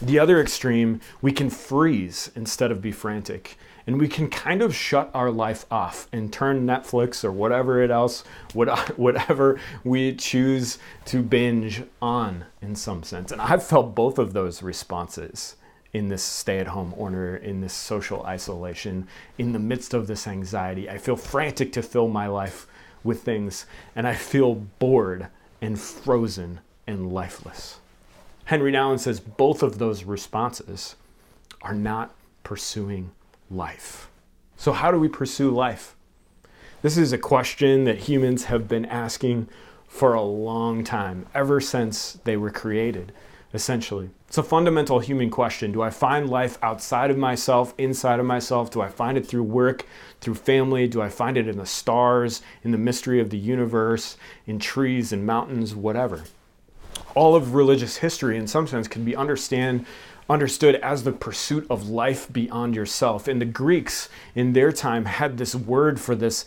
The 0.00 0.18
other 0.18 0.40
extreme, 0.40 1.00
we 1.20 1.32
can 1.32 1.50
freeze 1.50 2.30
instead 2.36 2.70
of 2.70 2.80
be 2.80 2.92
frantic. 2.92 3.58
And 3.86 3.98
we 3.98 4.06
can 4.06 4.28
kind 4.28 4.60
of 4.60 4.74
shut 4.74 5.10
our 5.14 5.30
life 5.30 5.64
off 5.70 6.08
and 6.12 6.30
turn 6.30 6.66
Netflix 6.66 7.24
or 7.24 7.32
whatever 7.32 7.82
it 7.82 7.90
else, 7.90 8.22
whatever 8.52 9.58
we 9.82 10.14
choose 10.14 10.78
to 11.06 11.22
binge 11.22 11.82
on 12.02 12.44
in 12.60 12.76
some 12.76 13.02
sense. 13.02 13.32
And 13.32 13.40
I've 13.40 13.66
felt 13.66 13.94
both 13.94 14.18
of 14.18 14.34
those 14.34 14.62
responses 14.62 15.56
in 15.92 16.08
this 16.08 16.22
stay 16.22 16.58
at 16.58 16.68
home 16.68 16.92
order, 16.96 17.36
in 17.36 17.60
this 17.60 17.72
social 17.72 18.22
isolation, 18.24 19.08
in 19.38 19.52
the 19.52 19.58
midst 19.58 19.94
of 19.94 20.06
this 20.06 20.26
anxiety. 20.26 20.88
I 20.88 20.98
feel 20.98 21.16
frantic 21.16 21.72
to 21.72 21.82
fill 21.82 22.08
my 22.08 22.26
life 22.26 22.66
with 23.02 23.22
things, 23.22 23.66
and 23.96 24.06
I 24.06 24.14
feel 24.14 24.54
bored 24.54 25.28
and 25.60 25.80
frozen 25.80 26.60
and 26.86 27.12
lifeless. 27.12 27.80
Henry 28.44 28.72
Nouwen 28.72 28.98
says 28.98 29.20
both 29.20 29.62
of 29.62 29.78
those 29.78 30.04
responses 30.04 30.96
are 31.62 31.74
not 31.74 32.14
pursuing 32.44 33.10
life. 33.50 34.08
So, 34.56 34.72
how 34.72 34.90
do 34.90 34.98
we 34.98 35.08
pursue 35.08 35.50
life? 35.50 35.94
This 36.82 36.96
is 36.96 37.12
a 37.12 37.18
question 37.18 37.84
that 37.84 37.98
humans 37.98 38.44
have 38.44 38.68
been 38.68 38.84
asking 38.86 39.48
for 39.86 40.14
a 40.14 40.22
long 40.22 40.84
time, 40.84 41.26
ever 41.34 41.60
since 41.60 42.18
they 42.24 42.36
were 42.36 42.50
created, 42.50 43.12
essentially. 43.54 44.10
It's 44.26 44.38
a 44.38 44.42
fundamental 44.42 44.98
human 44.98 45.30
question. 45.30 45.72
Do 45.72 45.80
I 45.80 45.90
find 45.90 46.28
life 46.28 46.58
outside 46.62 47.10
of 47.10 47.16
myself, 47.16 47.72
inside 47.78 48.20
of 48.20 48.26
myself? 48.26 48.70
Do 48.70 48.82
I 48.82 48.88
find 48.88 49.16
it 49.16 49.26
through 49.26 49.44
work, 49.44 49.86
through 50.20 50.34
family? 50.34 50.86
Do 50.86 51.00
I 51.00 51.08
find 51.08 51.36
it 51.36 51.48
in 51.48 51.56
the 51.56 51.66
stars, 51.66 52.42
in 52.62 52.72
the 52.72 52.78
mystery 52.78 53.20
of 53.20 53.30
the 53.30 53.38
universe, 53.38 54.16
in 54.46 54.58
trees 54.58 55.12
and 55.12 55.24
mountains, 55.24 55.74
whatever? 55.74 56.24
All 57.14 57.34
of 57.34 57.54
religious 57.54 57.98
history, 57.98 58.36
in 58.36 58.46
some 58.46 58.66
sense, 58.66 58.86
can 58.86 59.04
be 59.04 59.16
understand, 59.16 59.86
understood 60.28 60.74
as 60.76 61.04
the 61.04 61.12
pursuit 61.12 61.66
of 61.70 61.88
life 61.88 62.30
beyond 62.30 62.74
yourself. 62.74 63.28
And 63.28 63.40
the 63.40 63.46
Greeks, 63.46 64.10
in 64.34 64.52
their 64.52 64.72
time, 64.72 65.06
had 65.06 65.38
this 65.38 65.54
word 65.54 65.98
for 65.98 66.14
this 66.14 66.44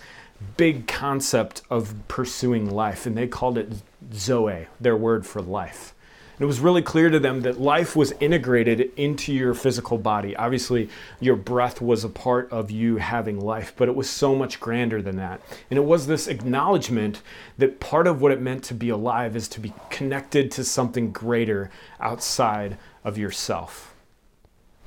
big 0.55 0.88
concept 0.88 1.63
of 1.70 1.96
pursuing 2.08 2.70
life, 2.70 3.05
and 3.08 3.17
they 3.17 3.27
called 3.27 3.58
it 3.58 3.74
Zoe, 4.13 4.67
their 4.79 4.98
word 4.98 5.25
for 5.25 5.41
life. 5.41 5.96
It 6.41 6.45
was 6.45 6.60
really 6.60 6.81
clear 6.81 7.12
to 7.12 7.19
them 7.19 7.41
that 7.41 7.62
life 7.62 7.95
was 7.95 8.13
integrated 8.19 8.91
into 8.98 9.31
your 9.31 9.53
physical 9.53 10.00
body. 10.00 10.36
Obviously, 10.36 10.89
your 11.19 11.36
breath 11.36 11.81
was 11.81 12.03
a 12.03 12.10
part 12.10 12.51
of 12.51 12.71
you 12.71 12.98
having 12.98 13.39
life, 13.39 13.74
but 13.77 13.88
it 13.88 13.95
was 13.95 14.10
so 14.10 14.33
much 14.33 14.60
grander 14.60 15.03
than 15.03 15.17
that. 15.17 15.39
And 15.69 15.77
it 15.77 15.83
was 15.83 16.07
this 16.07 16.27
acknowledgement 16.27 17.21
that 17.60 17.79
part 17.79 18.07
of 18.07 18.21
what 18.21 18.31
it 18.31 18.41
meant 18.41 18.63
to 18.65 18.74
be 18.74 18.89
alive 18.89 19.36
is 19.36 19.48
to 19.50 19.60
be 19.60 19.71
connected 19.91 20.50
to 20.51 20.63
something 20.63 21.12
greater 21.12 21.69
outside 22.00 22.77
of 23.03 23.19
yourself. 23.19 23.90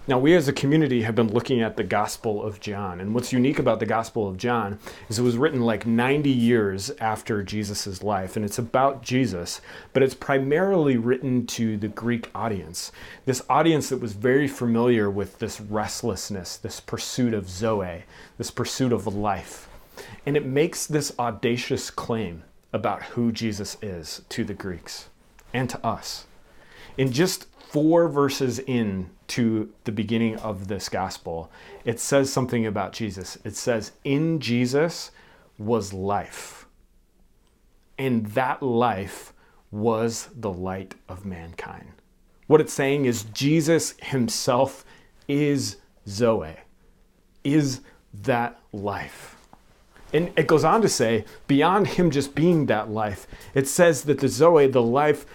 Now, 0.07 0.19
we 0.19 0.35
as 0.35 0.49
a 0.49 0.53
community 0.53 1.01
have 1.01 1.15
been 1.15 1.33
looking 1.33 1.63
at 1.63 1.79
the 1.79 1.83
Gospel 1.83 2.43
of 2.43 2.61
John. 2.61 3.01
And 3.01 3.15
what's 3.15 3.33
unique 3.33 3.59
about 3.59 3.81
the 3.81 3.87
Gospel 3.87 4.29
of 4.29 4.37
John 4.37 4.79
is 5.09 5.19
it 5.19 5.23
was 5.23 5.39
written 5.39 5.63
like 5.63 5.87
90 5.87 6.29
years 6.29 6.91
after 7.01 7.43
Jesus' 7.43 8.03
life. 8.03 8.37
And 8.37 8.45
it's 8.45 8.59
about 8.59 9.03
Jesus, 9.03 9.63
but 9.95 10.03
it's 10.03 10.13
primarily 10.13 10.99
written 10.99 11.47
to 11.47 11.79
the 11.79 11.89
Greek 11.89 12.31
audience. 12.35 12.93
This 13.25 13.43
audience 13.49 13.89
that 13.89 14.03
was 14.03 14.13
very 14.13 14.47
familiar 14.47 15.09
with 15.09 15.39
this 15.39 15.59
restlessness, 15.59 16.59
this 16.59 16.81
pursuit 16.81 17.33
of 17.33 17.49
Zoe, 17.49 18.05
this 18.37 18.51
pursuit 18.51 18.93
of 18.93 19.07
life. 19.07 19.71
And 20.27 20.37
it 20.37 20.45
makes 20.45 20.87
this 20.87 21.15
audacious 21.19 21.89
claim 21.91 22.43
about 22.75 23.03
who 23.05 23.33
Jesus 23.33 23.79
is 23.81 24.21
to 24.29 24.45
the 24.45 24.53
Greeks 24.53 25.09
and 25.55 25.71
to 25.71 25.87
us. 25.87 26.27
In 26.99 27.11
just 27.11 27.47
four 27.75 28.09
verses 28.09 28.61
in 28.61 29.11
to 29.27 29.69
the 29.83 29.91
beginning 29.91 30.37
of 30.37 30.69
this 30.69 30.89
gospel, 30.89 31.51
it 31.85 31.99
says 31.99 32.33
something 32.33 32.65
about 32.65 32.93
Jesus. 32.93 33.37
It 33.43 33.57
says, 33.57 33.91
In 34.05 34.39
Jesus 34.39 35.11
was 35.59 35.93
life, 35.93 36.67
and 37.99 38.27
that 38.27 38.63
life 38.63 39.33
was 39.73 40.29
the 40.37 40.53
light 40.53 40.95
of 41.09 41.27
mankind. 41.27 41.91
What 42.47 42.61
it's 42.61 42.73
saying 42.73 43.07
is, 43.07 43.25
Jesus 43.25 43.95
himself 44.01 44.85
is 45.27 45.79
Zoe, 46.07 46.55
is 47.43 47.81
that 48.23 48.57
life. 48.73 49.37
And 50.13 50.31
it 50.37 50.47
goes 50.47 50.63
on 50.63 50.81
to 50.83 50.89
say, 50.89 51.25
beyond 51.49 51.89
him 51.89 52.13
just 52.13 52.37
being 52.37 52.67
that 52.67 52.89
life, 52.89 53.27
it 53.53 53.67
says 53.67 54.05
that 54.05 54.21
the 54.21 54.29
Zoe, 54.29 54.69
the 54.69 54.81
life, 54.81 55.27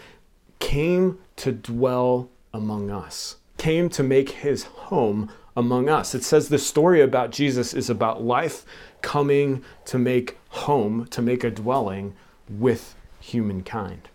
came 0.59 1.19
to 1.39 1.51
dwell 1.51 2.29
among 2.53 2.89
us 2.89 3.37
came 3.59 3.89
to 3.89 4.01
make 4.01 4.29
his 4.29 4.63
home 4.63 5.29
among 5.55 5.89
us. 5.89 6.15
It 6.15 6.23
says 6.23 6.49
the 6.49 6.57
story 6.57 7.01
about 7.01 7.31
Jesus 7.31 7.73
is 7.73 7.89
about 7.89 8.23
life 8.23 8.65
coming 9.01 9.63
to 9.85 9.99
make 9.99 10.37
home, 10.49 11.05
to 11.07 11.21
make 11.21 11.43
a 11.43 11.51
dwelling 11.51 12.15
with 12.49 12.95
humankind. 13.19 14.09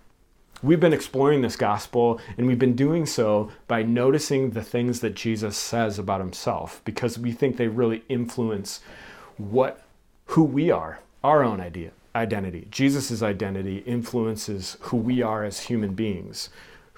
We've 0.62 0.80
been 0.80 0.94
exploring 0.94 1.42
this 1.42 1.56
gospel, 1.56 2.18
and 2.38 2.46
we've 2.46 2.58
been 2.58 2.74
doing 2.74 3.04
so 3.04 3.50
by 3.68 3.82
noticing 3.82 4.50
the 4.50 4.62
things 4.62 5.00
that 5.00 5.14
Jesus 5.14 5.58
says 5.58 5.98
about 5.98 6.20
himself 6.20 6.80
because 6.86 7.18
we 7.18 7.32
think 7.32 7.58
they 7.58 7.68
really 7.68 8.02
influence 8.08 8.80
what 9.36 9.82
who 10.28 10.42
we 10.42 10.70
are, 10.70 11.00
our 11.22 11.44
own 11.44 11.60
idea, 11.60 11.90
identity. 12.16 12.66
Jesus' 12.70 13.22
identity 13.22 13.78
influences 13.84 14.78
who 14.80 14.96
we 14.96 15.20
are 15.20 15.44
as 15.44 15.60
human 15.60 15.92
beings 15.92 16.48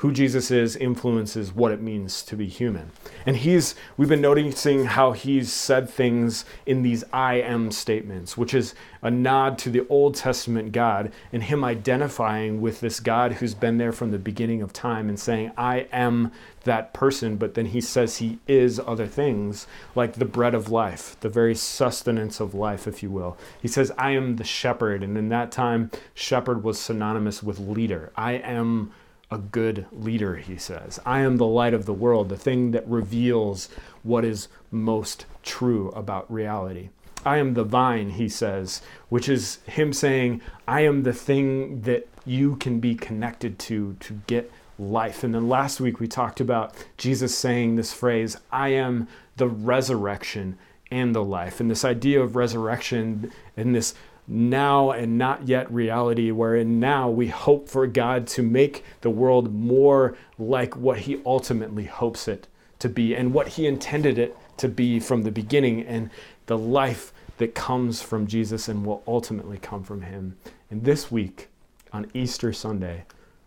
who 0.00 0.12
Jesus 0.12 0.50
is 0.50 0.76
influences 0.76 1.55
what 1.55 1.73
it 1.73 1.81
means 1.81 2.23
to 2.23 2.37
be 2.37 2.47
human. 2.47 2.91
And 3.25 3.37
he's 3.37 3.75
we've 3.97 4.11
been 4.11 4.21
noticing 4.21 4.85
how 4.85 5.12
he's 5.12 5.50
said 5.50 5.88
things 5.88 6.45
in 6.67 6.83
these 6.83 7.03
I 7.15 7.37
am 7.37 7.71
statements, 7.71 8.37
which 8.37 8.53
is 8.53 8.75
a 9.00 9.11
nod 9.11 9.57
to 9.59 9.71
the 9.71 9.87
Old 9.88 10.15
Testament 10.15 10.73
God 10.73 11.12
and 11.33 11.43
him 11.43 11.65
identifying 11.65 12.61
with 12.61 12.81
this 12.81 13.00
God 13.00 13.35
who's 13.35 13.55
been 13.55 13.79
there 13.79 13.93
from 13.93 14.11
the 14.11 14.19
beginning 14.19 14.61
of 14.61 14.75
time 14.75 15.09
and 15.09 15.19
saying, 15.19 15.53
I 15.57 15.87
am 15.93 16.31
that 16.65 16.93
person, 16.93 17.37
but 17.37 17.55
then 17.55 17.67
he 17.67 17.81
says 17.81 18.19
he 18.19 18.38
is 18.47 18.79
other 18.87 19.07
things, 19.07 19.67
like 19.95 20.15
the 20.15 20.25
bread 20.26 20.55
of 20.55 20.71
life, 20.71 21.17
the 21.21 21.31
very 21.31 21.55
sustenance 21.55 22.38
of 22.38 22.55
life, 22.55 22.87
if 22.87 23.03
you 23.03 23.11
will. 23.11 23.38
He 23.62 23.69
says, 23.69 23.91
I 23.97 24.11
am 24.11 24.37
the 24.37 24.45
shepherd. 24.45 25.03
And 25.03 25.17
in 25.17 25.31
that 25.31 25.50
time, 25.50 25.91
shepherd 26.12 26.62
was 26.62 26.79
synonymous 26.79 27.43
with 27.43 27.59
leader. 27.59 28.12
I 28.15 28.33
am 28.33 28.93
a 29.30 29.38
good 29.38 29.87
leader, 29.92 30.37
he 30.37 30.56
says. 30.56 31.00
I 31.04 31.21
am 31.21 31.37
the 31.37 31.47
light 31.47 31.75
of 31.75 31.87
the 31.87 31.92
world, 31.92 32.28
the 32.28 32.37
thing 32.37 32.71
that 32.71 32.87
reveals 32.87 33.68
what 34.02 34.25
is 34.25 34.49
most 34.71 35.26
true 35.42 35.90
about 35.90 36.30
reality. 36.33 36.90
I 37.25 37.38
am 37.38 37.54
the 37.54 37.64
vine, 37.64 38.11
he 38.11 38.28
says, 38.28 38.83
which 39.09 39.28
is 39.28 39.59
him 39.66 39.92
saying, 39.92 40.40
I 40.68 40.83
am 40.83 41.02
the 41.02 41.12
thing 41.12 41.80
that 41.83 42.06
you 42.25 42.56
can 42.56 42.78
be 42.78 42.95
connected 42.95 43.59
to 43.61 43.97
to 44.00 44.21
get 44.26 44.52
life. 44.78 45.25
And 45.25 45.35
then 45.35 45.49
last 45.49 45.80
week 45.80 45.99
we 45.99 46.06
talked 46.06 46.40
about 46.40 46.75
Jesus 46.97 47.37
saying 47.37 47.76
this 47.76 47.92
phrase, 47.92 48.37
I 48.52 48.68
am 48.71 49.09
the 49.37 49.49
resurrection 49.49 50.59
and 50.90 51.14
the 51.14 51.25
life. 51.25 51.59
And 51.59 51.71
this 51.71 51.85
idea 51.85 52.21
of 52.21 52.37
resurrection 52.37 53.33
and 53.56 53.75
this 53.75 53.95
now 54.28 54.90
and 54.90 55.18
not 55.18 55.47
yet 55.47 55.71
reality, 55.73 56.30
wherein 56.30 56.80
now 56.80 57.09
we 57.09 57.28
hope 57.28 57.68
for 57.68 57.87
God 57.87 58.26
to 58.28 58.42
make 58.42 58.85
the 59.00 59.11
world 59.11 59.54
more 59.54 60.16
like 60.38 60.76
what 60.76 61.00
He 61.00 61.21
ultimately 61.25 61.85
hopes 61.85 62.28
it 62.28 62.49
to 62.78 62.88
be 62.88 63.14
and 63.14 63.33
what 63.33 63.49
He 63.49 63.66
intended 63.66 64.18
it 64.18 64.37
to 64.59 64.68
be 64.68 64.99
from 64.99 65.23
the 65.23 65.30
beginning, 65.30 65.83
and 65.83 66.11
the 66.47 66.59
life 66.59 67.12
that 67.38 67.54
comes 67.54 68.00
from 68.00 68.26
Jesus 68.26 68.68
and 68.68 68.85
will 68.85 69.02
ultimately 69.06 69.59
come 69.59 69.83
from 69.83 70.02
Him. 70.02 70.37
And 70.71 70.85
this 70.85 71.11
week, 71.11 71.49
on 71.92 72.11
Easter 72.14 72.52
Sunday, 72.52 73.04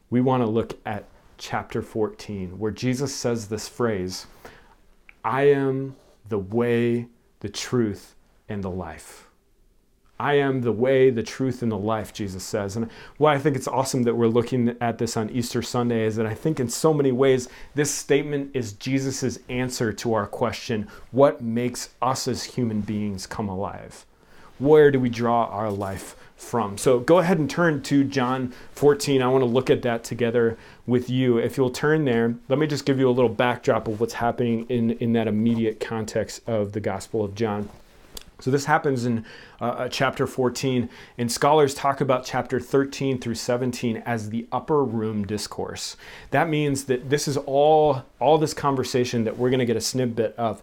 we 0.10 0.22
want 0.22 0.44
to 0.44 0.50
look 0.50 0.80
at 0.86 1.06
chapter 1.38 1.82
14, 1.82 2.60
where 2.60 2.72
Jesus 2.72 3.16
says 3.16 3.48
this 3.48 3.68
phrase 3.68 4.28
I 5.24 5.44
am 5.44 5.96
the 6.28 6.40
way, 6.40 7.08
the 7.40 7.50
truth, 7.50 8.16
and 8.48 8.64
the 8.64 8.70
life. 8.70 9.29
I 10.20 10.34
am 10.34 10.62
the 10.62 10.74
way, 10.74 11.10
the 11.10 11.24
truth, 11.24 11.62
and 11.62 11.72
the 11.72 11.78
life, 11.78 12.12
Jesus 12.12 12.44
says. 12.44 12.76
And 12.76 12.90
why 13.18 13.36
I 13.36 13.38
think 13.40 13.56
it's 13.56 13.70
awesome 13.70 14.04
that 14.04 14.16
we're 14.16 14.28
looking 14.28 14.76
at 14.82 14.98
this 14.98 15.16
on 15.16 15.30
Easter 15.30 15.62
Sunday 15.62 16.06
is 16.06 16.18
that 16.18 16.26
I 16.26 16.34
think 16.34 16.60
in 16.60 16.68
so 16.68 16.94
many 16.94 17.14
ways 17.14 17.48
this 17.74 17.90
statement 17.90 18.52
is 18.54 18.74
Jesus' 18.74 19.40
answer 19.48 19.94
to 19.94 20.14
our 20.14 20.28
question 20.28 20.88
what 21.12 21.42
makes 21.42 21.90
us 22.02 22.28
as 22.28 22.44
human 22.44 22.82
beings 22.82 23.26
come 23.26 23.48
alive? 23.48 24.06
Where 24.58 24.92
do 24.92 25.00
we 25.00 25.10
draw 25.10 25.46
our 25.46 25.72
life 25.72 26.18
from? 26.36 26.78
So 26.78 27.00
go 27.00 27.20
ahead 27.20 27.40
and 27.40 27.50
turn 27.50 27.82
to 27.84 28.04
John 28.04 28.54
14. 28.74 29.22
I 29.22 29.28
want 29.30 29.42
to 29.42 29.46
look 29.46 29.70
at 29.70 29.84
that 29.84 30.04
together 30.04 30.58
with 30.86 31.10
you. 31.10 31.38
If 31.38 31.56
you'll 31.56 31.70
turn 31.70 32.04
there, 32.04 32.36
let 32.50 32.60
me 32.60 32.68
just 32.68 32.86
give 32.86 33.00
you 33.00 33.08
a 33.08 33.12
little 33.12 33.30
backdrop 33.30 33.88
of 33.88 34.02
what's 34.02 34.16
happening 34.16 34.66
in, 34.68 34.92
in 34.92 35.14
that 35.14 35.30
immediate 35.30 35.80
context 35.80 36.42
of 36.46 36.74
the 36.74 36.82
Gospel 36.82 37.24
of 37.24 37.36
John. 37.36 37.70
So 38.40 38.52
this 38.52 38.66
happens 38.66 39.06
in 39.06 39.26
uh, 39.60 39.66
uh, 39.66 39.90
chapter 39.90 40.26
14, 40.26 40.90
and 41.18 41.32
scholars 41.32 41.74
talk 41.74 42.02
about 42.02 42.26
chapter 42.26 42.60
13 42.60 43.20
through 43.20 43.36
17 43.36 43.98
as 44.06 44.30
the 44.30 44.48
upper 44.52 44.84
room 44.84 45.26
discourse. 45.26 45.98
That 46.32 46.50
means 46.50 46.86
that 46.86 47.10
this 47.10 47.28
is 47.28 47.38
all 47.38 48.04
all 48.20 48.38
this 48.38 48.54
conversation 48.54 49.24
that 49.24 49.38
we're 49.38 49.50
going 49.50 49.60
to 49.60 49.66
get 49.66 49.78
a 49.78 49.82
snippet 49.82 50.36
of 50.38 50.62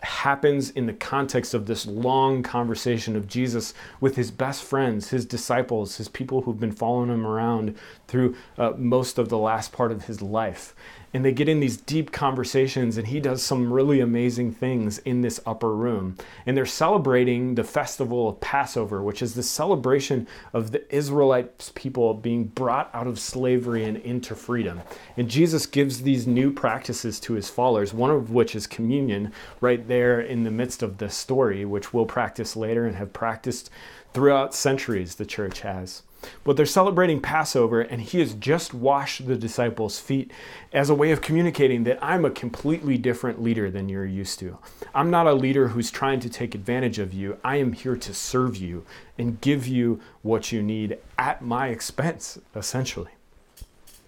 happens 0.00 0.70
in 0.70 0.86
the 0.86 0.92
context 0.92 1.54
of 1.54 1.66
this 1.66 1.84
long 1.86 2.42
conversation 2.42 3.16
of 3.16 3.26
Jesus 3.26 3.74
with 4.00 4.14
his 4.14 4.30
best 4.30 4.62
friends, 4.62 5.10
his 5.10 5.26
disciples, 5.26 5.96
his 5.96 6.08
people 6.08 6.42
who've 6.42 6.60
been 6.60 6.72
following 6.72 7.10
him 7.10 7.26
around 7.26 7.76
through 8.06 8.36
uh, 8.58 8.72
most 8.76 9.18
of 9.18 9.28
the 9.28 9.38
last 9.38 9.72
part 9.72 9.90
of 9.90 10.04
his 10.04 10.22
life. 10.22 10.74
And 11.12 11.24
they 11.24 11.32
get 11.32 11.48
in 11.48 11.60
these 11.60 11.76
deep 11.76 12.12
conversations 12.12 12.96
and 12.96 13.08
he 13.08 13.20
does 13.20 13.42
some 13.42 13.72
really 13.72 14.00
amazing 14.00 14.52
things 14.52 14.98
in 14.98 15.22
this 15.22 15.40
upper 15.46 15.74
room. 15.74 16.16
And 16.46 16.56
they're 16.56 16.66
celebrating 16.66 17.54
the 17.54 17.64
festival 17.64 18.28
of 18.28 18.40
passover 18.40 19.02
which 19.02 19.22
is 19.22 19.34
the 19.34 19.42
celebration 19.42 20.26
of 20.52 20.70
the 20.70 20.94
israelite 20.94 21.72
people 21.74 22.14
being 22.14 22.44
brought 22.44 22.90
out 22.92 23.06
of 23.06 23.18
slavery 23.18 23.84
and 23.84 23.96
into 23.98 24.34
freedom. 24.34 24.80
And 25.16 25.28
jesus 25.28 25.66
gives 25.66 26.02
these 26.02 26.26
new 26.26 26.52
practices 26.52 27.20
to 27.20 27.34
his 27.34 27.48
followers 27.48 27.94
one 27.94 28.10
of 28.10 28.30
which 28.30 28.54
is 28.54 28.66
communion 28.66 29.32
right 29.60 29.86
there 29.88 30.20
in 30.20 30.44
the 30.44 30.50
midst 30.50 30.82
of 30.82 30.98
this 30.98 31.14
story 31.14 31.64
which 31.64 31.92
we'll 31.92 32.06
practice 32.06 32.56
later 32.56 32.86
and 32.86 32.96
have 32.96 33.12
practiced 33.12 33.70
throughout 34.12 34.54
centuries 34.54 35.14
the 35.14 35.26
church 35.26 35.60
has 35.60 36.02
but 36.44 36.56
they're 36.56 36.66
celebrating 36.66 37.20
Passover, 37.20 37.80
and 37.80 38.00
he 38.00 38.20
has 38.20 38.34
just 38.34 38.74
washed 38.74 39.26
the 39.26 39.36
disciples' 39.36 40.00
feet 40.00 40.30
as 40.72 40.90
a 40.90 40.94
way 40.94 41.10
of 41.10 41.20
communicating 41.20 41.84
that 41.84 41.98
I'm 42.02 42.24
a 42.24 42.30
completely 42.30 42.98
different 42.98 43.42
leader 43.42 43.70
than 43.70 43.88
you're 43.88 44.06
used 44.06 44.38
to. 44.40 44.58
I'm 44.94 45.10
not 45.10 45.26
a 45.26 45.34
leader 45.34 45.68
who's 45.68 45.90
trying 45.90 46.20
to 46.20 46.28
take 46.28 46.54
advantage 46.54 46.98
of 46.98 47.12
you. 47.12 47.38
I 47.44 47.56
am 47.56 47.72
here 47.72 47.96
to 47.96 48.14
serve 48.14 48.56
you 48.56 48.84
and 49.16 49.40
give 49.40 49.66
you 49.66 50.00
what 50.22 50.52
you 50.52 50.62
need 50.62 50.98
at 51.18 51.42
my 51.42 51.68
expense, 51.68 52.38
essentially. 52.54 53.12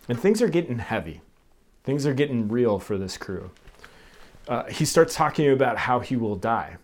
And 0.09 0.19
things 0.19 0.43
are 0.43 0.49
getting 0.49 0.79
heavy, 0.79 1.21
things 1.85 2.07
are 2.07 2.15
getting 2.15 2.49
real 2.49 2.79
for 2.79 2.99
this 2.99 3.17
crew. 3.17 3.51
Uh, 4.49 4.65
he 4.65 4.85
starts 4.85 5.15
talking 5.15 5.49
about 5.51 5.79
how 5.79 6.01
he 6.01 6.17
will 6.17 6.35
die 6.35 6.77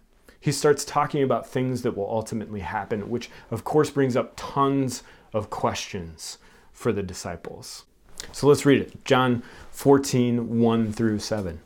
he 0.47 0.53
starts 0.53 0.85
talking 0.85 1.25
about 1.25 1.45
things 1.45 1.83
that 1.83 1.97
will 1.97 2.09
ultimately 2.09 2.61
happen, 2.61 3.11
which 3.11 3.29
of 3.51 3.65
course 3.65 3.91
brings 3.91 4.15
up 4.15 4.33
tons 4.37 5.03
of 5.33 5.51
questions 5.51 6.39
for 6.73 6.93
the 6.93 7.03
disciples. 7.03 7.85
So 8.31 8.47
let's 8.47 8.65
read 8.65 8.81
it 8.81 9.05
John 9.05 9.43
14, 9.73 10.61
1 10.61 10.93
through 10.93 11.19
7. 11.19 11.59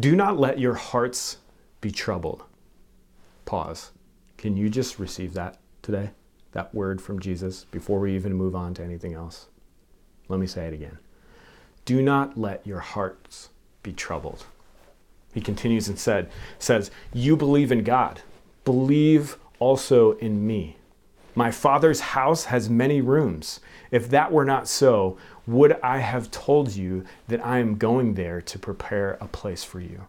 Do 0.00 0.16
not 0.16 0.38
let 0.38 0.58
your 0.58 0.76
hearts 0.76 1.36
be 1.82 1.90
troubled. 1.90 2.42
Pause. 3.44 3.90
Can 4.38 4.56
you 4.56 4.70
just 4.70 4.98
receive 4.98 5.34
that 5.34 5.58
today? 5.82 6.12
That 6.52 6.74
word 6.74 7.02
from 7.02 7.20
Jesus 7.20 7.64
before 7.64 8.00
we 8.00 8.14
even 8.14 8.32
move 8.32 8.56
on 8.56 8.72
to 8.72 8.82
anything 8.82 9.12
else? 9.12 9.48
Let 10.30 10.40
me 10.40 10.46
say 10.46 10.68
it 10.68 10.72
again. 10.72 10.96
Do 11.84 12.00
not 12.00 12.38
let 12.38 12.66
your 12.66 12.80
hearts 12.80 13.50
be 13.82 13.92
troubled. 13.92 14.46
He 15.36 15.42
continues 15.42 15.86
and 15.86 15.98
said, 15.98 16.30
says, 16.58 16.90
You 17.12 17.36
believe 17.36 17.70
in 17.70 17.84
God. 17.84 18.22
Believe 18.64 19.36
also 19.58 20.12
in 20.12 20.46
me. 20.46 20.78
My 21.34 21.50
Father's 21.50 22.00
house 22.00 22.46
has 22.46 22.70
many 22.70 23.02
rooms. 23.02 23.60
If 23.90 24.08
that 24.08 24.32
were 24.32 24.46
not 24.46 24.66
so, 24.66 25.18
would 25.46 25.78
I 25.82 25.98
have 25.98 26.30
told 26.30 26.74
you 26.74 27.04
that 27.28 27.44
I 27.44 27.58
am 27.58 27.76
going 27.76 28.14
there 28.14 28.40
to 28.40 28.58
prepare 28.58 29.18
a 29.20 29.28
place 29.28 29.62
for 29.62 29.78
you? 29.78 30.06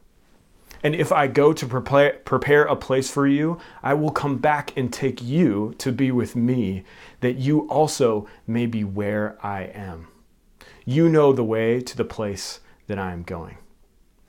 And 0.82 0.96
if 0.96 1.12
I 1.12 1.28
go 1.28 1.52
to 1.52 1.66
prepare, 1.66 2.22
prepare 2.24 2.64
a 2.64 2.78
place 2.78 3.12
for 3.12 3.28
you, 3.28 3.60
I 3.84 3.96
will 3.96 4.12
come 4.12 4.38
back 4.38 4.72
and 4.78 4.94
take 4.94 5.22
you 5.22 5.76
to 5.80 5.92
be 5.92 6.10
with 6.10 6.38
me, 6.38 6.86
that 7.20 7.34
you 7.34 7.68
also 7.68 8.30
may 8.48 8.66
be 8.66 8.86
where 8.86 9.38
I 9.44 9.64
am. 9.64 10.08
You 10.86 11.10
know 11.10 11.34
the 11.34 11.44
way 11.44 11.82
to 11.82 11.98
the 11.98 12.06
place 12.06 12.62
that 12.88 12.98
I 12.98 13.12
am 13.12 13.24
going. 13.24 13.58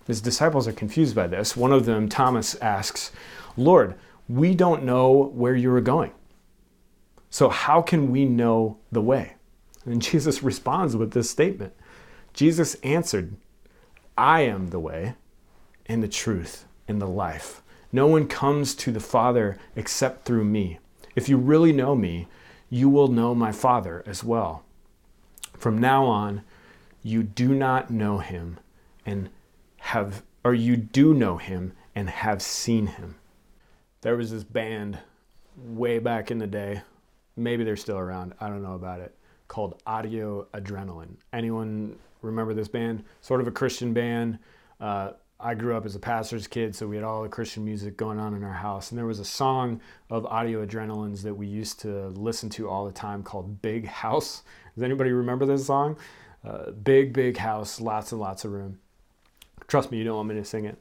His 0.09 0.21
disciples 0.23 0.67
are 0.67 0.73
confused 0.73 1.15
by 1.15 1.29
this. 1.29 1.57
One 1.57 1.73
of 1.73 1.85
them, 1.85 2.09
Thomas, 2.09 2.57
asks, 2.57 3.13
Lord, 3.57 3.95
we 4.27 4.55
don't 4.55 4.83
know 4.83 5.31
where 5.35 5.55
you 5.55 5.73
are 5.75 5.83
going. 5.83 6.13
So, 7.31 7.51
how 7.51 7.83
can 7.83 8.11
we 8.11 8.25
know 8.25 8.79
the 8.91 9.03
way? 9.03 9.35
And 9.85 10.03
Jesus 10.11 10.43
responds 10.43 10.97
with 10.97 11.13
this 11.13 11.31
statement 11.31 11.75
Jesus 12.33 12.75
answered, 12.77 13.37
I 14.17 14.41
am 14.41 14.69
the 14.69 14.81
way 14.81 15.15
and 15.87 16.03
the 16.03 16.09
truth 16.09 16.65
and 16.89 17.01
the 17.01 17.07
life. 17.07 17.63
No 17.93 18.07
one 18.07 18.29
comes 18.29 18.75
to 18.77 18.93
the 18.93 19.01
Father 19.01 19.59
except 19.77 20.25
through 20.25 20.45
me. 20.45 20.79
If 21.15 21.29
you 21.29 21.37
really 21.37 21.73
know 21.73 21.95
me, 21.95 22.29
you 22.71 22.89
will 22.89 23.09
know 23.09 23.35
my 23.35 23.53
Father 23.53 24.03
as 24.07 24.25
well. 24.25 24.65
From 25.57 25.79
now 25.79 26.07
on, 26.07 26.43
you 27.03 27.23
do 27.23 27.55
not 27.55 27.91
know 27.91 28.19
him 28.19 28.59
and 29.05 29.29
have, 29.79 30.23
or 30.45 30.55
you 30.55 30.77
do 30.77 31.15
know 31.15 31.37
him 31.37 31.73
and 31.95 32.09
have 32.09 32.43
seen 32.43 32.87
him. 32.87 33.17
There 34.03 34.17
was 34.17 34.31
this 34.31 34.45
band 34.45 34.99
way 35.57 35.99
back 35.99 36.31
in 36.31 36.39
the 36.39 36.47
day 36.47 36.83
maybe 37.39 37.65
they're 37.65 37.77
still 37.77 37.99
around. 37.99 38.35
I 38.41 38.49
don't 38.49 38.63
know 38.63 38.75
about 38.75 39.01
it. 39.01 39.15
Called 39.47 39.81
Audio 39.87 40.47
Adrenaline. 40.53 41.17
Anyone 41.33 41.97
remember 42.21 42.53
this 42.53 42.69
band? 42.69 43.05
Sort 43.21 43.41
of 43.41 43.47
a 43.47 43.51
Christian 43.51 43.95
band. 43.95 44.39
Uh, 44.81 45.13
I 45.41 45.55
grew 45.55 45.77
up 45.77 45.87
as 45.87 45.95
a 45.95 46.01
pastor's 46.01 46.49
kid, 46.49 46.75
so 46.75 46.87
we 46.87 46.97
had 46.97 47.05
all 47.05 47.23
the 47.23 47.29
Christian 47.29 47.65
music 47.65 47.97
going 47.97 48.19
on 48.19 48.35
in 48.35 48.43
our 48.43 48.53
house. 48.53 48.91
And 48.91 48.99
there 48.99 49.07
was 49.07 49.21
a 49.21 49.25
song 49.25 49.81
of 50.11 50.27
Audio 50.27 50.67
Adrenalines 50.67 51.23
that 51.23 51.35
we 51.35 51.47
used 51.47 51.81
to 51.81 52.09
listen 52.09 52.51
to 52.51 52.69
all 52.69 52.85
the 52.85 52.93
time 52.93 53.23
called 53.23 53.63
Big 53.63 53.87
House. 53.87 54.43
Does 54.75 54.83
anybody 54.83 55.13
remember 55.13 55.47
this 55.47 55.67
song? 55.67 55.97
Uh, 56.45 56.73
big, 56.73 57.13
big 57.13 57.37
house, 57.37 57.81
lots 57.81 58.13
and 58.13 58.21
lots 58.21 58.45
of 58.45 58.53
room. 58.53 58.79
Trust 59.69 59.93
me, 59.93 59.99
you 59.99 60.05
know 60.05 60.19
I'm 60.19 60.27
going 60.27 60.43
to 60.43 60.49
sing 60.49 60.65
it. 60.65 60.79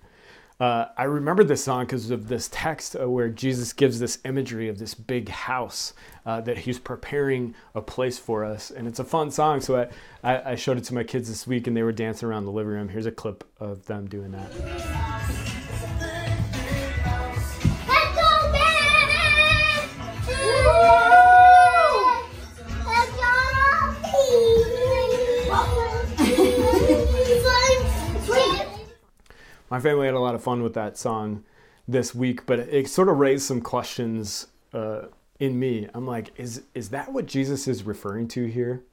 Uh, 0.60 0.86
I 0.97 1.04
remember 1.04 1.43
this 1.43 1.63
song 1.63 1.86
because 1.86 2.10
of 2.10 2.30
this 2.30 2.50
text 2.52 2.95
uh, 2.95 3.08
where 3.08 3.30
Jesus 3.30 3.73
gives 3.73 4.00
this 4.00 4.17
imagery 4.26 4.69
of 4.69 4.80
this 4.80 4.95
big 4.95 5.30
house 5.30 5.93
uh, 6.26 6.41
that 6.41 6.60
he's 6.60 6.80
preparing 6.80 7.54
a 7.76 7.82
place 7.82 8.17
for 8.17 8.43
us. 8.43 8.71
And 8.71 8.88
it's 8.88 8.97
a 8.97 9.04
fun 9.04 9.30
song. 9.30 9.62
So 9.62 9.88
I, 10.23 10.34
I, 10.36 10.52
I 10.52 10.56
showed 10.56 10.78
it 10.78 10.84
to 10.86 10.95
my 10.95 11.04
kids 11.04 11.30
this 11.30 11.45
week 11.45 11.67
and 11.67 11.78
they 11.78 11.84
were 11.84 11.91
dancing 11.91 12.28
around 12.28 12.45
the 12.45 12.52
living 12.52 12.73
room. 12.73 12.89
Here's 12.89 13.06
a 13.06 13.12
clip 13.12 13.43
of 13.60 13.86
them 13.86 14.08
doing 14.08 14.32
that. 14.32 15.57
My 29.69 29.80
family 29.80 30.06
had 30.06 30.15
a 30.15 30.19
lot 30.19 30.36
of 30.36 30.43
fun 30.43 30.63
with 30.63 30.73
that 30.75 30.97
song 30.97 31.43
this 31.88 32.13
week, 32.13 32.45
but 32.45 32.60
it 32.60 32.88
sort 32.88 33.10
of 33.10 33.17
raised 33.17 33.43
some 33.43 33.62
questions 33.62 34.47
uh, 34.73 35.03
in 35.39 35.58
me. 35.60 35.88
I'm 35.93 36.06
like, 36.06 36.32
is 36.38 36.63
is 36.73 36.89
that 36.89 37.12
what 37.12 37.25
Jesus 37.25 37.67
is 37.67 37.84
referring 37.84 38.27
to 38.30 38.45
here? 38.45 38.84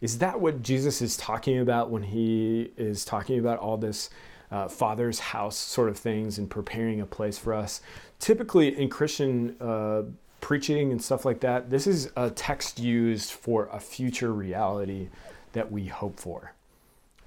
Is 0.00 0.18
that 0.18 0.40
what 0.40 0.62
Jesus 0.62 1.00
is 1.00 1.16
talking 1.16 1.58
about 1.58 1.90
when 1.90 2.02
he 2.02 2.72
is 2.76 3.04
talking 3.04 3.38
about 3.38 3.58
all 3.58 3.76
this 3.76 4.10
uh, 4.50 4.68
Father's 4.68 5.18
house 5.18 5.56
sort 5.56 5.88
of 5.88 5.96
things 5.96 6.38
and 6.38 6.50
preparing 6.50 7.00
a 7.00 7.06
place 7.06 7.38
for 7.38 7.54
us? 7.54 7.80
Typically, 8.18 8.78
in 8.78 8.88
Christian 8.88 9.56
uh, 9.60 10.02
preaching 10.40 10.92
and 10.92 11.02
stuff 11.02 11.24
like 11.24 11.40
that, 11.40 11.70
this 11.70 11.86
is 11.86 12.10
a 12.16 12.30
text 12.30 12.78
used 12.78 13.32
for 13.32 13.68
a 13.72 13.80
future 13.80 14.32
reality 14.32 15.08
that 15.52 15.72
we 15.72 15.86
hope 15.86 16.20
for. 16.20 16.52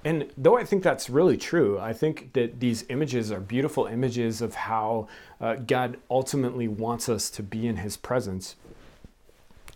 And 0.05 0.31
though 0.37 0.57
I 0.57 0.63
think 0.63 0.81
that's 0.81 1.09
really 1.09 1.37
true, 1.37 1.77
I 1.77 1.91
think 1.91 2.33
that 2.33 2.59
these 2.59 2.85
images 2.89 3.31
are 3.31 3.41
beautiful 3.41 3.85
images 3.85 4.41
of 4.41 4.55
how 4.55 5.07
uh, 5.41 5.55
God 5.55 5.97
ultimately 6.09 6.67
wants 6.67 7.09
us 7.09 7.29
to 7.31 7.43
be 7.43 7.67
in 7.67 7.77
His 7.77 7.97
presence. 7.97 8.55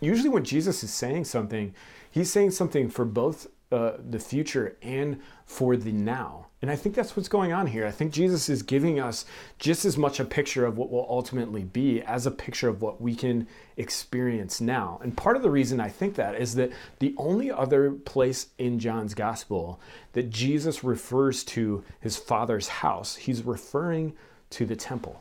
Usually, 0.00 0.30
when 0.30 0.44
Jesus 0.44 0.82
is 0.82 0.92
saying 0.92 1.26
something, 1.26 1.74
He's 2.10 2.32
saying 2.32 2.52
something 2.52 2.88
for 2.88 3.04
both 3.04 3.48
uh, 3.70 3.92
the 3.98 4.18
future 4.18 4.76
and 4.82 5.20
for 5.44 5.76
the 5.76 5.92
now. 5.92 6.46
And 6.64 6.70
I 6.70 6.76
think 6.76 6.94
that's 6.94 7.14
what's 7.14 7.28
going 7.28 7.52
on 7.52 7.66
here. 7.66 7.86
I 7.86 7.90
think 7.90 8.10
Jesus 8.10 8.48
is 8.48 8.62
giving 8.62 8.98
us 8.98 9.26
just 9.58 9.84
as 9.84 9.98
much 9.98 10.18
a 10.18 10.24
picture 10.24 10.64
of 10.64 10.78
what 10.78 10.90
will 10.90 11.06
ultimately 11.10 11.62
be 11.62 12.00
as 12.00 12.24
a 12.24 12.30
picture 12.30 12.70
of 12.70 12.80
what 12.80 13.02
we 13.02 13.14
can 13.14 13.46
experience 13.76 14.62
now. 14.62 14.98
And 15.02 15.14
part 15.14 15.36
of 15.36 15.42
the 15.42 15.50
reason 15.50 15.78
I 15.78 15.90
think 15.90 16.14
that 16.14 16.40
is 16.40 16.54
that 16.54 16.72
the 17.00 17.14
only 17.18 17.50
other 17.50 17.90
place 17.90 18.46
in 18.56 18.78
John's 18.78 19.12
gospel 19.12 19.78
that 20.14 20.30
Jesus 20.30 20.82
refers 20.82 21.44
to 21.44 21.84
his 22.00 22.16
father's 22.16 22.68
house, 22.68 23.16
he's 23.16 23.42
referring 23.42 24.14
to 24.48 24.64
the 24.64 24.74
temple. 24.74 25.20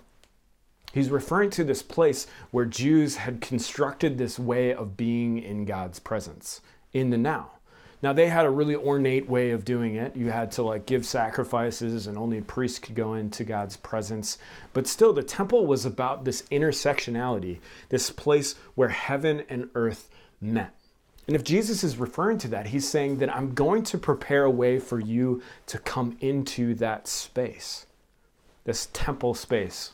He's 0.93 1.09
referring 1.09 1.49
to 1.49 1.65
this 1.65 1.81
place 1.81 2.25
where 2.51 2.63
Jews 2.63 3.17
had 3.17 3.41
constructed 3.41 4.17
this 4.17 4.39
way 4.39 4.73
of 4.73 4.95
being 4.95 5.39
in 5.39 5.65
God's 5.65 5.99
presence 5.99 6.61
in 6.93 7.09
the 7.09 7.17
now. 7.17 7.51
Now 8.03 8.11
they 8.11 8.27
had 8.27 8.45
a 8.45 8.49
really 8.49 8.75
ornate 8.75 9.29
way 9.29 9.51
of 9.51 9.63
doing 9.63 9.95
it. 9.95 10.17
You 10.17 10.29
had 10.29 10.51
to 10.53 10.61
like 10.61 10.85
give 10.85 11.05
sacrifices 11.05 12.05
and 12.05 12.17
only 12.17 12.37
a 12.37 12.41
priest 12.41 12.81
could 12.81 12.95
go 12.95 13.13
into 13.13 13.45
God's 13.45 13.77
presence. 13.77 14.37
But 14.73 14.87
still 14.87 15.13
the 15.13 15.23
temple 15.23 15.65
was 15.65 15.85
about 15.85 16.25
this 16.25 16.41
intersectionality, 16.51 17.59
this 17.87 18.11
place 18.11 18.55
where 18.75 18.89
heaven 18.89 19.43
and 19.47 19.69
earth 19.73 20.09
met. 20.41 20.75
And 21.27 21.35
if 21.37 21.45
Jesus 21.45 21.81
is 21.81 21.95
referring 21.95 22.39
to 22.39 22.49
that, 22.49 22.67
he's 22.67 22.87
saying 22.87 23.19
that 23.19 23.33
I'm 23.33 23.53
going 23.53 23.83
to 23.83 23.97
prepare 23.97 24.43
a 24.43 24.51
way 24.51 24.79
for 24.79 24.99
you 24.99 25.41
to 25.67 25.79
come 25.79 26.17
into 26.19 26.75
that 26.75 27.07
space, 27.07 27.85
this 28.65 28.89
temple 28.91 29.33
space. 29.33 29.93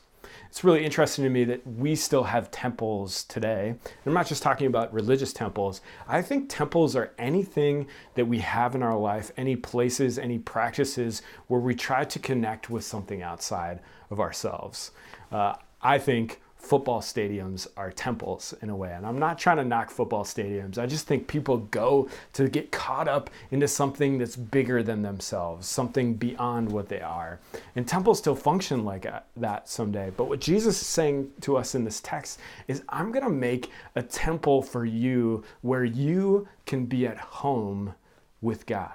It's 0.49 0.63
really 0.63 0.83
interesting 0.83 1.23
to 1.23 1.29
me 1.29 1.43
that 1.43 1.65
we 1.65 1.95
still 1.95 2.23
have 2.23 2.49
temples 2.49 3.23
today. 3.23 3.69
And 3.69 4.05
I'm 4.05 4.13
not 4.13 4.25
just 4.25 4.41
talking 4.41 4.65
about 4.65 4.91
religious 4.91 5.31
temples. 5.31 5.81
I 6.07 6.23
think 6.23 6.49
temples 6.49 6.95
are 6.95 7.13
anything 7.19 7.85
that 8.15 8.25
we 8.25 8.39
have 8.39 8.73
in 8.73 8.81
our 8.81 8.97
life, 8.97 9.31
any 9.37 9.55
places, 9.55 10.17
any 10.17 10.39
practices 10.39 11.21
where 11.47 11.59
we 11.59 11.75
try 11.75 12.03
to 12.03 12.19
connect 12.19 12.67
with 12.67 12.83
something 12.83 13.21
outside 13.21 13.79
of 14.09 14.19
ourselves. 14.19 14.89
Uh, 15.31 15.53
I 15.83 15.99
think 15.99 16.41
football 16.59 16.99
stadiums 16.99 17.67
are 17.77 17.89
temples 17.89 18.53
in 18.61 18.69
a 18.69 18.75
way. 18.75 18.91
And 18.93 19.05
I'm 19.05 19.17
not 19.17 19.39
trying 19.39 19.57
to 19.57 19.63
knock 19.63 19.89
football 19.89 20.25
stadiums. 20.25 20.77
I 20.77 20.85
just 20.85 21.07
think 21.07 21.25
people 21.25 21.57
go 21.71 22.09
to 22.33 22.49
get 22.49 22.71
caught 22.71 23.07
up 23.07 23.29
into 23.49 23.67
something 23.67 24.17
that's 24.17 24.35
bigger 24.35 24.83
than 24.83 25.01
themselves, 25.01 25.67
something 25.67 26.13
beyond 26.15 26.69
what 26.69 26.89
they 26.89 26.99
are. 26.99 27.39
And 27.75 27.87
temples 27.87 28.19
still 28.19 28.35
function 28.35 28.83
like 28.83 29.05
uh, 29.05 29.21
that 29.37 29.69
someday. 29.69 30.11
But 30.15 30.25
what 30.25 30.41
Jesus 30.41 30.79
is 30.81 30.85
saying 30.85 31.31
to 31.41 31.55
us 31.55 31.75
in 31.75 31.85
this 31.85 32.01
text 32.01 32.39
is 32.67 32.83
I'm 32.89 33.11
going 33.11 33.25
to 33.25 33.31
make 33.31 33.71
a 33.95 34.03
temple 34.03 34.61
for 34.61 34.85
you 34.85 35.43
where 35.61 35.85
you 35.85 36.47
can 36.65 36.85
be 36.85 37.07
at 37.07 37.17
home 37.17 37.95
with 38.41 38.65
God. 38.65 38.93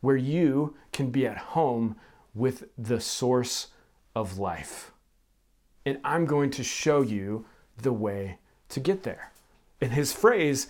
Where 0.00 0.16
you 0.16 0.76
can 0.92 1.10
be 1.10 1.26
at 1.26 1.38
home 1.38 1.96
with 2.34 2.64
the 2.78 3.00
source 3.00 3.68
of 4.16 4.38
life 4.38 4.91
and 5.84 5.98
I'm 6.04 6.24
going 6.24 6.50
to 6.52 6.64
show 6.64 7.02
you 7.02 7.44
the 7.80 7.92
way 7.92 8.38
to 8.70 8.80
get 8.80 9.02
there. 9.02 9.32
And 9.80 9.92
his 9.92 10.12
phrase, 10.12 10.68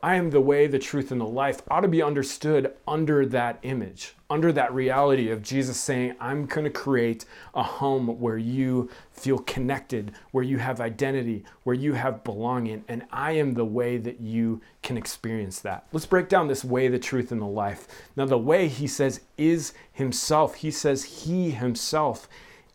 I 0.00 0.14
am 0.14 0.30
the 0.30 0.40
way, 0.40 0.68
the 0.68 0.78
truth, 0.78 1.10
and 1.10 1.20
the 1.20 1.26
life, 1.26 1.60
ought 1.68 1.80
to 1.80 1.88
be 1.88 2.02
understood 2.02 2.72
under 2.86 3.26
that 3.26 3.58
image, 3.62 4.14
under 4.30 4.52
that 4.52 4.72
reality 4.72 5.28
of 5.28 5.42
Jesus 5.42 5.80
saying, 5.80 6.14
I'm 6.20 6.46
going 6.46 6.64
to 6.64 6.70
create 6.70 7.24
a 7.52 7.64
home 7.64 8.20
where 8.20 8.38
you 8.38 8.90
feel 9.10 9.38
connected, 9.38 10.12
where 10.30 10.44
you 10.44 10.58
have 10.58 10.80
identity, 10.80 11.44
where 11.64 11.74
you 11.74 11.94
have 11.94 12.22
belonging, 12.22 12.84
and 12.86 13.06
I 13.10 13.32
am 13.32 13.54
the 13.54 13.64
way 13.64 13.96
that 13.96 14.20
you 14.20 14.60
can 14.82 14.96
experience 14.96 15.58
that. 15.60 15.88
Let's 15.92 16.06
break 16.06 16.28
down 16.28 16.46
this 16.46 16.64
way, 16.64 16.86
the 16.86 17.00
truth, 17.00 17.32
and 17.32 17.40
the 17.40 17.46
life. 17.46 17.88
Now, 18.14 18.26
the 18.26 18.38
way, 18.38 18.68
he 18.68 18.86
says, 18.86 19.22
is 19.36 19.72
himself. 19.92 20.56
He 20.56 20.70
says, 20.70 21.24
He 21.24 21.50
himself 21.50 22.28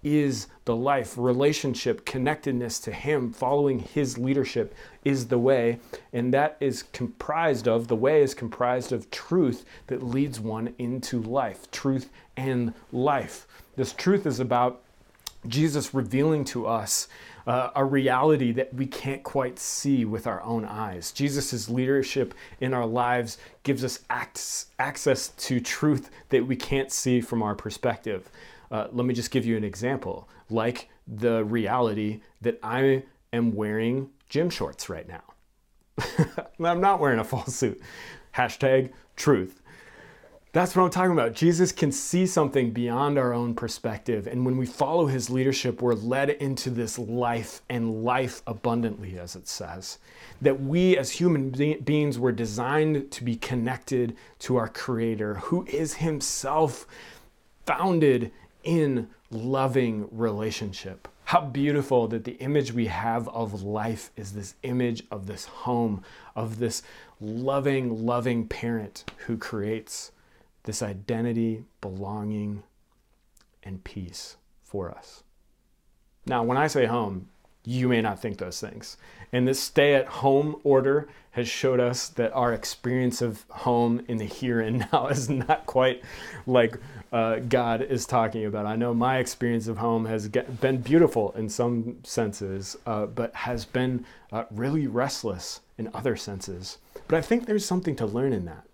is 0.04 0.48
the 0.66 0.76
life, 0.76 1.18
relationship, 1.18 2.06
connectedness 2.06 2.80
to 2.80 2.92
Him, 2.92 3.32
following 3.32 3.80
His 3.80 4.18
leadership 4.18 4.76
is 5.04 5.28
the 5.28 5.40
way. 5.40 5.80
And 6.12 6.34
that 6.34 6.58
is 6.60 6.84
comprised 6.84 7.68
of, 7.68 7.88
the 7.88 7.96
way 7.96 8.22
is 8.22 8.34
comprised 8.34 8.92
of 8.92 9.10
truth 9.12 9.66
that 9.88 10.04
leads 10.04 10.40
one 10.40 10.74
into 10.78 11.22
life, 11.22 11.70
truth 11.72 12.10
and 12.38 12.74
life. 12.92 13.48
This 13.76 13.94
truth 13.94 14.26
is 14.26 14.40
about 14.40 14.82
Jesus 15.48 15.94
revealing 15.94 16.46
to 16.46 16.68
us 16.68 17.08
uh, 17.46 17.72
a 17.76 17.84
reality 17.84 18.52
that 18.54 18.74
we 18.74 18.86
can't 18.86 19.24
quite 19.24 19.60
see 19.60 20.06
with 20.06 20.28
our 20.28 20.42
own 20.44 20.64
eyes. 20.64 21.12
Jesus' 21.12 21.68
leadership 21.70 22.34
in 22.62 22.74
our 22.74 22.86
lives 22.86 23.38
gives 23.64 23.84
us 23.84 24.00
access 24.80 25.28
to 25.30 25.60
truth 25.60 26.10
that 26.30 26.48
we 26.48 26.56
can't 26.56 26.92
see 26.92 27.20
from 27.20 27.44
our 27.44 27.56
perspective. 27.56 28.30
Uh, 28.74 28.88
let 28.92 29.06
me 29.06 29.14
just 29.14 29.30
give 29.30 29.46
you 29.46 29.56
an 29.56 29.64
example, 29.64 30.28
like 30.50 30.90
the 31.08 31.46
reality 31.46 32.22
that 32.42 32.58
I 32.64 33.04
am 33.32 33.54
wearing 33.54 34.10
gym 34.30 34.50
shorts 34.50 34.90
right 34.90 35.08
now. 35.08 35.22
I'm 36.60 36.82
not 36.82 37.00
wearing 37.00 37.20
a 37.20 37.24
full 37.24 37.46
suit. 37.46 37.80
Hashtag 38.36 38.92
truth. 39.16 39.62
That's 40.54 40.76
what 40.76 40.84
I'm 40.84 40.90
talking 40.90 41.12
about. 41.12 41.34
Jesus 41.34 41.72
can 41.72 41.92
see 41.92 42.26
something 42.26 42.72
beyond 42.72 43.20
our 43.20 43.32
own 43.32 43.54
perspective. 43.54 44.26
And 44.26 44.44
when 44.44 44.58
we 44.58 44.66
follow 44.66 45.06
his 45.06 45.30
leadership, 45.30 45.80
we're 45.80 45.94
led 45.94 46.32
into 46.32 46.72
this 46.72 46.98
life 46.98 47.62
and 47.70 48.04
life 48.04 48.42
abundantly, 48.48 49.20
as 49.20 49.36
it 49.36 49.48
says. 49.48 50.00
That 50.42 50.62
we 50.62 50.98
as 50.98 51.12
human 51.12 51.52
beings 51.84 52.18
were 52.18 52.32
designed 52.32 53.12
to 53.12 53.24
be 53.24 53.36
connected 53.36 54.16
to 54.40 54.56
our 54.56 54.68
Creator, 54.68 55.36
who 55.36 55.64
is 55.66 55.96
himself 55.96 56.88
founded 57.66 58.32
in 58.64 59.10
loving 59.30 60.08
relationship. 60.12 61.08
How 61.26 61.42
beautiful 61.42 62.08
that 62.10 62.26
the 62.26 62.34
image 62.34 62.74
we 62.74 62.88
have 62.88 63.28
of 63.30 63.64
life 63.64 64.12
is 64.16 64.34
this 64.34 64.56
image 64.64 65.04
of 65.10 65.26
this 65.26 65.46
home, 65.46 66.04
of 66.36 66.60
this 66.60 66.84
loving, 67.20 68.06
loving 68.06 68.48
parent 68.48 69.06
who 69.26 69.38
creates 69.38 70.12
this 70.64 70.82
identity, 70.82 71.64
belonging, 71.82 72.64
and 73.64 73.84
peace 73.84 74.38
for 74.62 74.92
us. 74.92 75.24
Now, 76.26 76.44
when 76.44 76.58
I 76.58 76.68
say 76.68 76.86
home, 76.86 77.30
you 77.66 77.88
may 77.88 78.02
not 78.02 78.20
think 78.20 78.38
those 78.38 78.60
things. 78.60 78.98
And 79.32 79.48
this 79.48 79.60
stay 79.60 79.96
at 79.96 80.06
home 80.06 80.58
order 80.64 81.08
has 81.32 81.48
showed 81.48 81.80
us 81.80 82.10
that 82.10 82.32
our 82.34 82.54
experience 82.54 83.22
of 83.22 83.46
home 83.50 84.04
in 84.08 84.18
the 84.18 84.26
here 84.26 84.62
and 84.62 84.88
now 84.94 85.08
is 85.08 85.30
not 85.30 85.66
quite 85.66 86.04
like 86.46 86.78
uh, 87.12 87.40
God 87.40 87.82
is 87.82 88.06
talking 88.06 88.46
about. 88.46 88.66
I 88.66 88.76
know 88.76 88.94
my 88.94 89.18
experience 89.18 89.68
of 89.68 89.78
home 89.78 90.06
has 90.06 90.28
get, 90.28 90.62
been 90.62 90.78
beautiful 90.78 91.32
in 91.32 91.50
some 91.50 91.98
senses, 92.04 92.78
uh, 92.86 93.08
but 93.08 93.34
has 93.36 93.66
been 93.66 94.06
uh, 94.32 94.44
really 94.52 94.88
restless 94.88 95.62
in 95.78 95.90
other 95.94 96.16
senses. 96.16 96.78
But 97.08 97.18
I 97.18 97.22
think 97.22 97.46
there's 97.46 97.66
something 97.66 97.96
to 97.98 98.06
learn 98.06 98.34
in 98.34 98.46
that. 98.46 98.66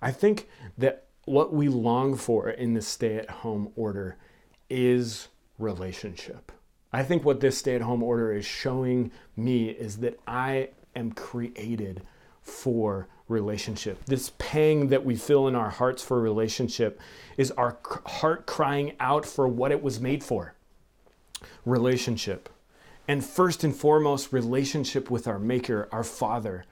I 0.00 0.10
think 0.10 0.48
that 0.78 1.04
what 1.24 1.52
we 1.52 1.68
long 1.68 2.16
for 2.16 2.48
in 2.48 2.72
the 2.72 2.82
stay 2.82 3.16
at 3.16 3.28
home 3.28 3.72
order 3.76 4.16
is 4.70 5.28
relationship. 5.58 6.52
I 6.92 7.02
think 7.02 7.24
what 7.24 7.40
this 7.40 7.58
stay 7.58 7.74
at 7.74 7.82
home 7.82 8.02
order 8.02 8.32
is 8.32 8.46
showing 8.46 9.10
me 9.36 9.68
is 9.68 9.98
that 9.98 10.18
I 10.26 10.70
am 10.96 11.12
created 11.12 12.02
for 12.40 13.08
relationship. 13.28 14.04
This 14.06 14.32
pang 14.38 14.88
that 14.88 15.04
we 15.04 15.14
feel 15.14 15.46
in 15.48 15.54
our 15.54 15.70
hearts 15.70 16.02
for 16.02 16.20
relationship 16.20 16.98
is 17.36 17.50
our 17.52 17.78
heart 17.84 18.46
crying 18.46 18.94
out 19.00 19.26
for 19.26 19.46
what 19.46 19.70
it 19.70 19.82
was 19.82 20.00
made 20.00 20.24
for 20.24 20.54
relationship. 21.64 22.48
And 23.06 23.24
first 23.24 23.64
and 23.64 23.74
foremost, 23.74 24.32
relationship 24.32 25.10
with 25.10 25.26
our 25.26 25.38
Maker, 25.38 25.88
our 25.92 26.04
Father, 26.04 26.64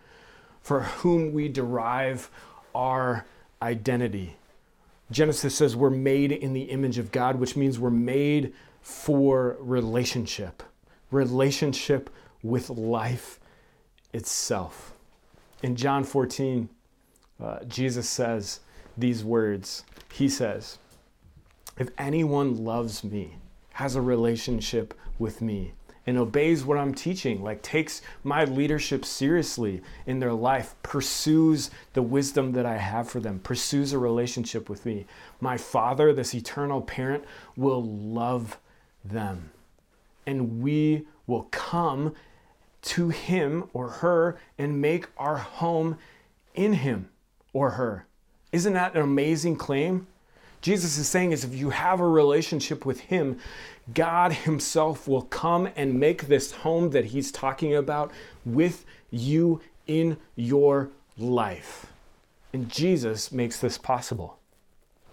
for 0.61 0.81
whom 0.81 1.33
we 1.33 1.49
derive 1.49 2.31
our 2.75 3.27
identity. 3.63 4.37
Genesis 5.11 5.55
says 5.55 5.77
we're 5.77 5.89
made 5.91 6.33
in 6.33 6.53
the 6.53 6.65
image 6.65 6.99
of 6.99 7.13
God, 7.13 7.37
which 7.37 7.57
means 7.57 7.79
we're 7.79 7.91
made 7.91 8.53
for 8.87 9.57
relationship, 9.59 10.63
relationship 11.11 12.09
with 12.41 12.71
life 12.71 13.41
itself. 14.13 14.95
In 15.61 15.75
John 15.75 16.05
14, 16.05 16.69
uh, 17.43 17.65
Jesus 17.65 18.09
says 18.09 18.61
these 18.97 19.25
words. 19.25 19.83
He 20.13 20.29
says, 20.29 20.79
If 21.77 21.89
anyone 21.99 22.65
loves 22.65 23.03
me, 23.03 23.35
has 23.73 23.97
a 23.97 24.01
relationship 24.01 24.95
with 25.19 25.43
me, 25.43 25.73
and 26.07 26.17
obeys 26.17 26.65
what 26.65 26.79
I'm 26.79 26.95
teaching, 26.95 27.43
like 27.43 27.63
takes 27.63 28.03
my 28.23 28.45
leadership 28.45 29.05
seriously 29.05 29.83
in 30.07 30.21
their 30.21 30.33
life, 30.33 30.77
pursues 30.85 31.73
the 31.95 32.03
wisdom 32.03 32.53
that 32.53 32.67
I 32.67 32.77
have 32.77 33.11
for 33.11 33.19
them, 33.19 33.41
pursues 33.41 33.93
a 33.93 33.99
relationship 33.99 34.71
with 34.71 34.87
me, 34.87 35.07
my 35.41 35.57
Father, 35.57 36.13
this 36.13 36.37
eternal 36.37 36.81
parent, 36.81 37.25
will 37.57 37.83
love 37.83 38.61
them. 39.11 39.51
And 40.27 40.63
we 40.63 41.07
will 41.27 41.49
come 41.51 42.15
to 42.83 43.09
him 43.09 43.69
or 43.73 43.89
her 43.89 44.39
and 44.59 44.81
make 44.81 45.07
our 45.17 45.37
home 45.37 45.99
in 46.55 46.75
him 46.75 47.09
or 47.53 47.71
her. 47.71 48.07
Isn't 48.53 48.75
that 48.75 48.95
an 48.95 49.03
amazing 49.03 49.57
claim? 49.57 50.07
Jesus 50.61 50.99
is 50.99 51.09
saying 51.09 51.33
is 51.33 51.45
if 51.45 51.55
you 51.55 51.71
have 51.71 52.01
a 52.01 52.09
relationship 52.09 52.87
with 52.87 53.01
him, 53.01 53.39
God 53.93 54.33
himself 54.33 55.07
will 55.07 55.23
come 55.23 55.69
and 55.77 56.01
make 56.01 56.27
this 56.27 56.53
home 56.53 56.91
that 56.91 57.07
he's 57.07 57.31
talking 57.31 57.75
about 57.75 58.11
with 58.45 58.85
you 59.11 59.61
in 59.87 60.17
your 60.35 60.91
life. 61.17 61.87
And 62.53 62.69
Jesus 62.69 63.31
makes 63.31 63.61
this 63.61 63.79
possible. 63.79 64.36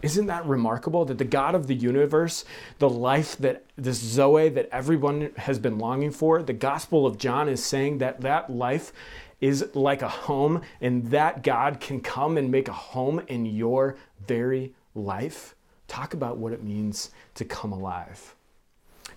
Isn't 0.04 0.26
that 0.26 0.46
remarkable 0.46 1.06
that 1.06 1.18
the 1.18 1.24
God 1.24 1.56
of 1.56 1.68
the 1.68 1.76
universe, 1.76 2.44
the 2.78 2.90
life 2.90 3.38
that 3.38 3.64
this 3.78 4.00
Zoe 4.00 4.50
that 4.50 4.68
everyone 4.70 5.32
has 5.38 5.60
been 5.60 5.80
longing 5.80 6.12
for, 6.12 6.44
the 6.44 6.52
Gospel 6.52 7.08
of 7.08 7.18
John 7.18 7.48
is 7.48 7.64
saying 7.64 8.00
that 8.00 8.20
that 8.20 8.52
life 8.52 8.92
is 9.40 9.66
like 9.74 10.02
a 10.02 10.10
home 10.10 10.62
and 10.82 11.10
that 11.12 11.42
God 11.42 11.80
can 11.80 12.02
come 12.02 12.38
and 12.38 12.52
make 12.52 12.68
a 12.68 12.74
home 12.74 13.22
in 13.30 13.46
your 13.46 13.96
very 14.28 14.74
life? 14.94 15.56
Talk 15.88 16.14
about 16.14 16.38
what 16.38 16.52
it 16.52 16.62
means 16.62 17.12
to 17.36 17.46
come 17.46 17.72
alive. 17.72 18.36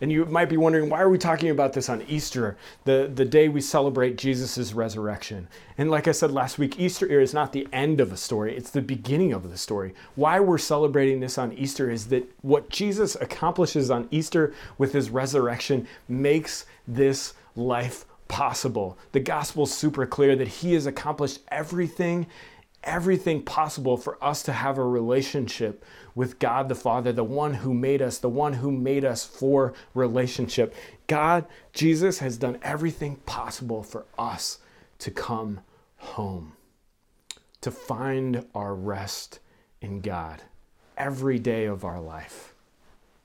And 0.00 0.12
you 0.12 0.24
might 0.26 0.48
be 0.48 0.56
wondering, 0.56 0.88
why 0.90 1.00
are 1.00 1.08
we 1.08 1.18
talking 1.18 1.50
about 1.50 1.72
this 1.72 1.88
on 1.88 2.02
Easter, 2.08 2.56
the, 2.84 3.10
the 3.12 3.24
day 3.24 3.48
we 3.48 3.60
celebrate 3.60 4.16
Jesus' 4.16 4.72
resurrection? 4.72 5.48
And 5.78 5.90
like 5.90 6.08
I 6.08 6.12
said 6.12 6.32
last 6.32 6.58
week, 6.58 6.78
Easter 6.78 7.06
is 7.06 7.34
not 7.34 7.52
the 7.52 7.68
end 7.72 8.00
of 8.00 8.12
a 8.12 8.16
story, 8.16 8.56
it's 8.56 8.70
the 8.70 8.82
beginning 8.82 9.32
of 9.32 9.50
the 9.50 9.58
story. 9.58 9.94
Why 10.14 10.40
we're 10.40 10.58
celebrating 10.58 11.20
this 11.20 11.38
on 11.38 11.52
Easter 11.52 11.90
is 11.90 12.06
that 12.08 12.30
what 12.42 12.68
Jesus 12.68 13.14
accomplishes 13.16 13.90
on 13.90 14.08
Easter 14.10 14.54
with 14.78 14.92
his 14.92 15.10
resurrection 15.10 15.86
makes 16.08 16.66
this 16.86 17.34
life 17.54 18.04
possible. 18.28 18.98
The 19.12 19.20
gospel's 19.20 19.72
super 19.72 20.06
clear 20.06 20.36
that 20.36 20.48
he 20.48 20.74
has 20.74 20.86
accomplished 20.86 21.40
everything 21.48 22.26
everything 22.86 23.42
possible 23.42 23.96
for 23.96 24.22
us 24.24 24.42
to 24.44 24.52
have 24.52 24.78
a 24.78 24.86
relationship 24.86 25.84
with 26.14 26.38
God 26.38 26.68
the 26.68 26.74
Father, 26.74 27.12
the 27.12 27.24
one 27.24 27.54
who 27.54 27.74
made 27.74 28.00
us, 28.00 28.18
the 28.18 28.28
one 28.28 28.54
who 28.54 28.70
made 28.72 29.04
us 29.04 29.24
for 29.24 29.74
relationship. 29.92 30.74
God, 31.06 31.44
Jesus, 31.72 32.20
has 32.20 32.38
done 32.38 32.58
everything 32.62 33.16
possible 33.26 33.82
for 33.82 34.06
us 34.18 34.58
to 35.00 35.10
come 35.10 35.60
home, 35.98 36.52
to 37.60 37.70
find 37.70 38.46
our 38.54 38.74
rest 38.74 39.40
in 39.82 40.00
God 40.00 40.42
every 40.96 41.38
day 41.38 41.66
of 41.66 41.84
our 41.84 42.00
life. 42.00 42.54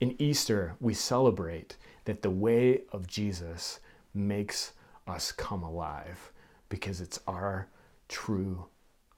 In 0.01 0.15
Easter, 0.19 0.75
we 0.81 0.93
celebrate 0.93 1.77
that 2.05 2.23
the 2.23 2.29
way 2.29 2.81
of 2.91 3.07
Jesus 3.07 3.79
makes 4.13 4.73
us 5.07 5.31
come 5.31 5.63
alive 5.63 6.31
because 6.69 7.01
it's 7.01 7.19
our 7.27 7.67
true 8.07 8.65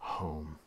home. 0.04 0.58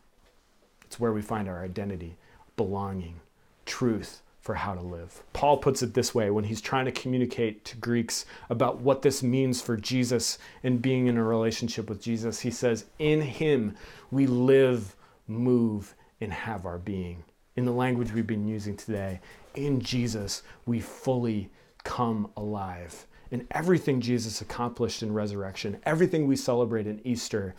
It's 0.86 0.98
where 0.98 1.12
we 1.12 1.22
find 1.22 1.48
our 1.48 1.62
identity 1.62 2.16
belonging, 2.56 3.20
truth 3.66 4.22
for 4.40 4.54
how 4.54 4.74
to 4.74 4.80
live. 4.80 5.22
Paul 5.32 5.58
puts 5.58 5.82
it 5.82 5.92
this 5.92 6.14
way 6.14 6.30
when 6.30 6.44
he's 6.44 6.60
trying 6.60 6.86
to 6.86 6.92
communicate 6.92 7.64
to 7.66 7.76
Greeks 7.76 8.24
about 8.48 8.78
what 8.80 9.02
this 9.02 9.22
means 9.22 9.60
for 9.60 9.76
Jesus 9.76 10.38
and 10.62 10.80
being 10.80 11.06
in 11.08 11.16
a 11.16 11.22
relationship 11.22 11.88
with 11.88 12.00
Jesus. 12.00 12.40
He 12.40 12.50
says, 12.50 12.86
In 12.98 13.20
him 13.20 13.76
we 14.10 14.26
live, 14.26 14.96
move, 15.26 15.94
and 16.20 16.32
have 16.32 16.64
our 16.64 16.78
being. 16.78 17.24
In 17.56 17.64
the 17.64 17.72
language 17.72 18.12
we've 18.12 18.26
been 18.26 18.48
using 18.48 18.76
today, 18.76 19.20
in 19.54 19.80
Jesus 19.80 20.42
we 20.64 20.80
fully 20.80 21.50
come 21.84 22.30
alive. 22.36 23.06
And 23.32 23.46
everything 23.50 24.00
Jesus 24.00 24.40
accomplished 24.40 25.02
in 25.02 25.12
resurrection, 25.12 25.78
everything 25.84 26.26
we 26.26 26.36
celebrate 26.36 26.86
in 26.86 27.04
Easter, 27.04 27.54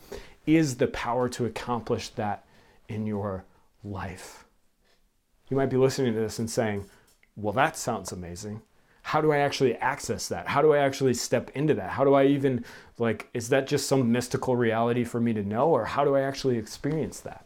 is 0.47 0.77
the 0.77 0.87
power 0.87 1.29
to 1.29 1.45
accomplish 1.45 2.09
that 2.09 2.45
in 2.87 3.05
your 3.05 3.45
life. 3.83 4.45
You 5.49 5.57
might 5.57 5.69
be 5.69 5.77
listening 5.77 6.13
to 6.13 6.19
this 6.19 6.39
and 6.39 6.49
saying, 6.49 6.85
well, 7.35 7.53
that 7.53 7.77
sounds 7.77 8.11
amazing. 8.11 8.61
How 9.03 9.21
do 9.21 9.31
I 9.31 9.37
actually 9.37 9.75
access 9.75 10.27
that? 10.29 10.47
How 10.47 10.61
do 10.61 10.73
I 10.73 10.79
actually 10.79 11.13
step 11.13 11.51
into 11.51 11.73
that? 11.75 11.91
How 11.91 12.03
do 12.03 12.13
I 12.13 12.25
even, 12.25 12.65
like, 12.97 13.29
is 13.33 13.49
that 13.49 13.67
just 13.67 13.87
some 13.87 14.11
mystical 14.11 14.55
reality 14.55 15.03
for 15.03 15.21
me 15.21 15.33
to 15.33 15.43
know, 15.43 15.69
or 15.69 15.85
how 15.85 16.03
do 16.03 16.15
I 16.15 16.21
actually 16.21 16.57
experience 16.57 17.21
that? 17.21 17.45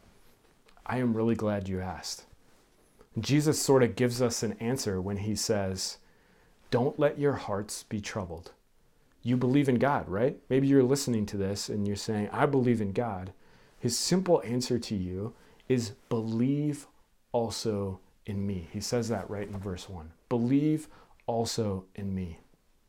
I 0.86 0.98
am 0.98 1.14
really 1.14 1.36
glad 1.36 1.68
you 1.68 1.80
asked. 1.80 2.26
Jesus 3.20 3.62
sort 3.62 3.84
of 3.84 3.96
gives 3.96 4.22
us 4.22 4.42
an 4.42 4.54
answer 4.54 5.00
when 5.00 5.18
he 5.18 5.36
says, 5.36 5.98
Don't 6.72 6.98
let 6.98 7.20
your 7.20 7.34
hearts 7.34 7.84
be 7.84 8.02
troubled. 8.02 8.54
You 9.24 9.38
believe 9.38 9.70
in 9.70 9.76
God, 9.76 10.10
right? 10.10 10.38
Maybe 10.50 10.68
you're 10.68 10.84
listening 10.84 11.26
to 11.28 11.38
this 11.38 11.70
and 11.70 11.86
you're 11.86 11.96
saying, 11.96 12.30
I 12.32 12.46
believe 12.46 12.82
in 12.82 12.92
God. 12.92 13.34
His 13.78 13.98
simple 13.98 14.42
answer 14.46 14.80
to 14.80 14.96
you 14.96 15.34
is 15.68 15.92
believe 16.10 16.88
also 17.32 18.00
in 18.26 18.46
me. 18.46 18.68
He 18.72 18.80
says 18.80 19.10
that 19.10 19.30
right 19.30 19.48
in 19.48 19.58
verse 19.58 19.88
1. 19.90 20.12
Believe 20.30 20.88
also 21.28 21.86
in 21.96 22.14
me. 22.14 22.40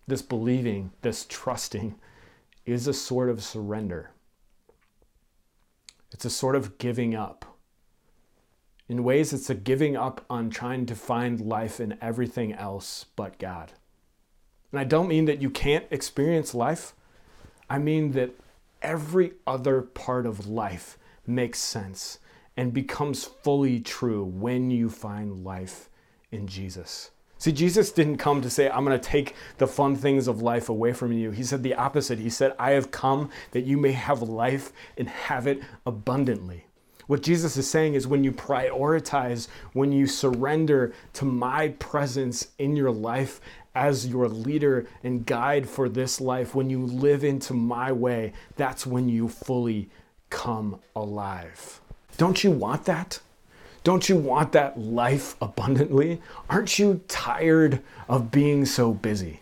This 0.07 0.23
believing, 0.23 0.92
this 1.03 1.27
trusting, 1.29 1.95
is 2.64 2.87
a 2.87 2.95
sort 2.95 3.29
of 3.29 3.42
surrender. 3.42 4.11
It's 6.12 6.25
a 6.25 6.31
sort 6.31 6.57
of 6.57 6.79
giving 6.79 7.14
up. 7.14 7.45
In 8.88 9.05
ways, 9.05 9.33
it's 9.33 9.49
a 9.49 9.55
giving 9.55 9.97
up 9.97 10.25
on 10.29 10.51
trying 10.51 10.87
to 10.87 10.95
find 10.95 11.40
life 11.40 11.81
in 11.81 11.97
everything 12.01 12.53
else 12.53 13.07
but 13.16 13.38
God. 13.38 13.73
And 14.73 14.81
I 14.81 14.85
don't 14.85 15.09
mean 15.09 15.27
that 15.27 15.41
you 15.41 15.51
can't 15.51 15.87
experience 15.91 16.55
life, 16.55 16.95
I 17.71 17.79
mean 17.79 18.13
that 18.13 18.31
every 18.81 19.35
other 19.47 19.83
part 19.83 20.27
of 20.27 20.49
life 20.49 20.99
makes 21.27 21.59
sense 21.59 22.19
and 22.57 22.73
becomes 22.73 23.25
fully 23.25 23.81
true 23.81 24.25
when 24.25 24.71
you 24.71 24.91
find 24.91 25.45
life 25.45 25.89
in 26.31 26.47
Jesus. 26.47 27.11
See, 27.39 27.53
Jesus 27.53 27.91
didn't 27.91 28.19
come 28.19 28.41
to 28.43 28.51
say, 28.51 28.71
I'm 28.71 28.85
going 28.85 28.99
to 28.99 29.05
take 29.05 29.35
the 29.59 29.67
fun 29.67 29.97
things 29.97 30.29
of 30.29 30.43
life 30.43 30.69
away 30.69 30.93
from 30.93 31.13
you. 31.13 31.33
He 31.33 31.43
said 31.43 31.63
the 31.63 31.75
opposite. 31.75 32.19
He 32.19 32.31
said, 32.31 32.55
I 32.59 32.71
have 32.73 32.91
come 32.91 33.31
that 33.51 33.65
you 33.65 33.77
may 33.77 33.93
have 33.93 34.23
life 34.23 34.73
and 34.97 35.09
have 35.09 35.47
it 35.47 35.61
abundantly. 35.85 36.67
What 37.09 37.23
Jesus 37.23 37.57
is 37.57 37.69
saying 37.69 37.95
is 37.95 38.07
when 38.07 38.23
you 38.23 38.31
prioritize, 38.31 39.49
when 39.73 39.91
you 39.91 40.07
surrender 40.07 40.93
to 41.15 41.25
my 41.25 41.71
presence 41.81 42.49
in 42.59 42.77
your 42.77 42.93
life 42.93 43.41
as 43.75 44.07
your 44.07 44.29
leader 44.29 44.87
and 45.03 45.25
guide 45.27 45.69
for 45.69 45.89
this 45.89 46.21
life, 46.21 46.55
when 46.55 46.71
you 46.71 46.85
live 46.85 47.25
into 47.25 47.55
my 47.55 47.93
way, 47.93 48.33
that's 48.57 48.87
when 48.87 49.09
you 49.09 49.29
fully 49.29 49.89
come 50.31 50.81
alive. 50.95 51.81
Don't 52.17 52.45
you 52.45 52.51
want 52.51 52.85
that? 52.85 53.21
Don't 53.85 54.09
you 54.09 54.17
want 54.17 54.53
that 54.53 54.79
life 54.79 55.35
abundantly? 55.41 56.21
Aren't 56.49 56.79
you 56.79 57.01
tired 57.09 57.83
of 58.09 58.31
being 58.31 58.65
so 58.65 58.93
busy? 58.93 59.41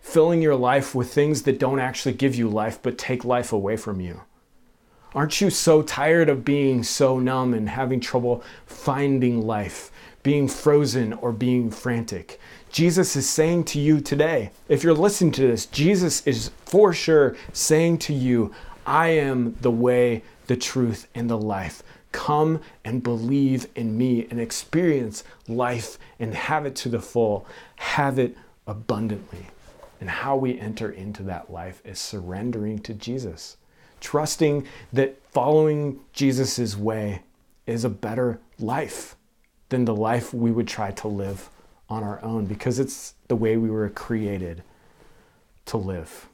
Filling 0.00 0.42
your 0.42 0.56
life 0.56 0.94
with 0.94 1.12
things 1.12 1.42
that 1.42 1.58
don't 1.58 1.78
actually 1.78 2.14
give 2.14 2.34
you 2.34 2.48
life 2.48 2.80
but 2.82 2.98
take 2.98 3.24
life 3.24 3.52
away 3.52 3.76
from 3.76 4.00
you? 4.00 4.22
Aren't 5.14 5.40
you 5.40 5.50
so 5.50 5.82
tired 5.82 6.28
of 6.28 6.44
being 6.44 6.82
so 6.82 7.18
numb 7.18 7.54
and 7.54 7.68
having 7.68 8.00
trouble 8.00 8.44
finding 8.66 9.44
life, 9.44 9.90
being 10.22 10.46
frozen 10.46 11.12
or 11.14 11.32
being 11.32 11.70
frantic? 11.70 12.38
Jesus 12.70 13.16
is 13.16 13.28
saying 13.28 13.64
to 13.64 13.80
you 13.80 14.00
today, 14.00 14.52
if 14.68 14.84
you're 14.84 14.94
listening 14.94 15.32
to 15.32 15.46
this, 15.46 15.66
Jesus 15.66 16.24
is 16.26 16.50
for 16.64 16.92
sure 16.92 17.36
saying 17.52 17.98
to 17.98 18.14
you, 18.14 18.54
I 18.86 19.08
am 19.08 19.56
the 19.60 19.72
way, 19.72 20.22
the 20.46 20.56
truth, 20.56 21.08
and 21.14 21.28
the 21.28 21.38
life. 21.38 21.82
Come 22.12 22.60
and 22.84 23.02
believe 23.02 23.66
in 23.74 23.98
me 23.98 24.26
and 24.30 24.40
experience 24.40 25.24
life 25.48 25.98
and 26.20 26.34
have 26.34 26.64
it 26.64 26.76
to 26.76 26.88
the 26.88 27.00
full, 27.00 27.44
have 27.76 28.18
it 28.18 28.36
abundantly. 28.66 29.46
And 30.00 30.08
how 30.08 30.36
we 30.36 30.58
enter 30.58 30.90
into 30.90 31.24
that 31.24 31.52
life 31.52 31.82
is 31.84 31.98
surrendering 31.98 32.78
to 32.80 32.94
Jesus, 32.94 33.56
trusting 34.00 34.66
that 34.92 35.20
following 35.30 36.00
Jesus' 36.12 36.76
way 36.76 37.22
is 37.66 37.84
a 37.84 37.90
better 37.90 38.40
life 38.58 39.16
than 39.68 39.84
the 39.84 39.94
life 39.94 40.32
we 40.32 40.52
would 40.52 40.68
try 40.68 40.92
to 40.92 41.08
live 41.08 41.50
on 41.90 42.04
our 42.04 42.22
own 42.22 42.46
because 42.46 42.78
it's 42.78 43.14
the 43.28 43.36
way 43.36 43.56
we 43.56 43.68
were 43.68 43.90
created 43.90 44.62
to 45.66 45.76
live. 45.76 46.28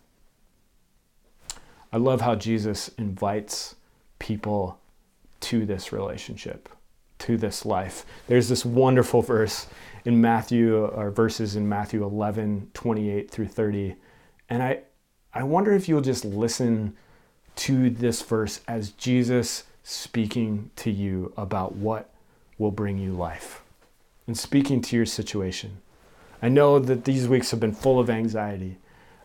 I 1.93 1.97
love 1.97 2.21
how 2.21 2.35
Jesus 2.35 2.91
invites 2.99 3.75
people 4.19 4.79
to 5.41 5.65
this 5.65 5.93
relationship, 5.93 6.69
to 7.21 7.37
this 7.37 7.65
life. 7.65 8.05
There's 8.27 8.49
this 8.49 8.65
wonderful 8.65 9.23
verse 9.23 9.67
in 10.05 10.21
Matthew, 10.21 10.85
or 10.85 11.11
verses 11.11 11.57
in 11.57 11.69
Matthew 11.69 12.05
11, 12.05 12.71
28 12.75 13.31
through 13.31 13.49
30. 13.49 13.97
And 14.51 14.63
I, 14.63 14.81
I 15.33 15.43
wonder 15.43 15.73
if 15.73 15.89
you'll 15.89 16.01
just 16.03 16.25
listen 16.25 16.97
to 17.57 17.89
this 17.89 18.21
verse 18.23 18.61
as 18.69 18.91
Jesus 18.91 19.65
speaking 19.83 20.71
to 20.77 20.91
you 20.91 21.33
about 21.37 21.77
what 21.77 22.13
will 22.59 22.71
bring 22.71 22.99
you 22.99 23.13
life 23.13 23.63
and 24.27 24.37
speaking 24.37 24.81
to 24.83 24.97
your 24.97 25.07
situation. 25.07 25.79
I 26.43 26.49
know 26.49 26.79
that 26.79 27.05
these 27.05 27.29
weeks 27.29 27.51
have 27.51 27.61
been 27.61 27.73
full 27.73 27.99
of 27.99 28.11
anxiety. 28.11 28.79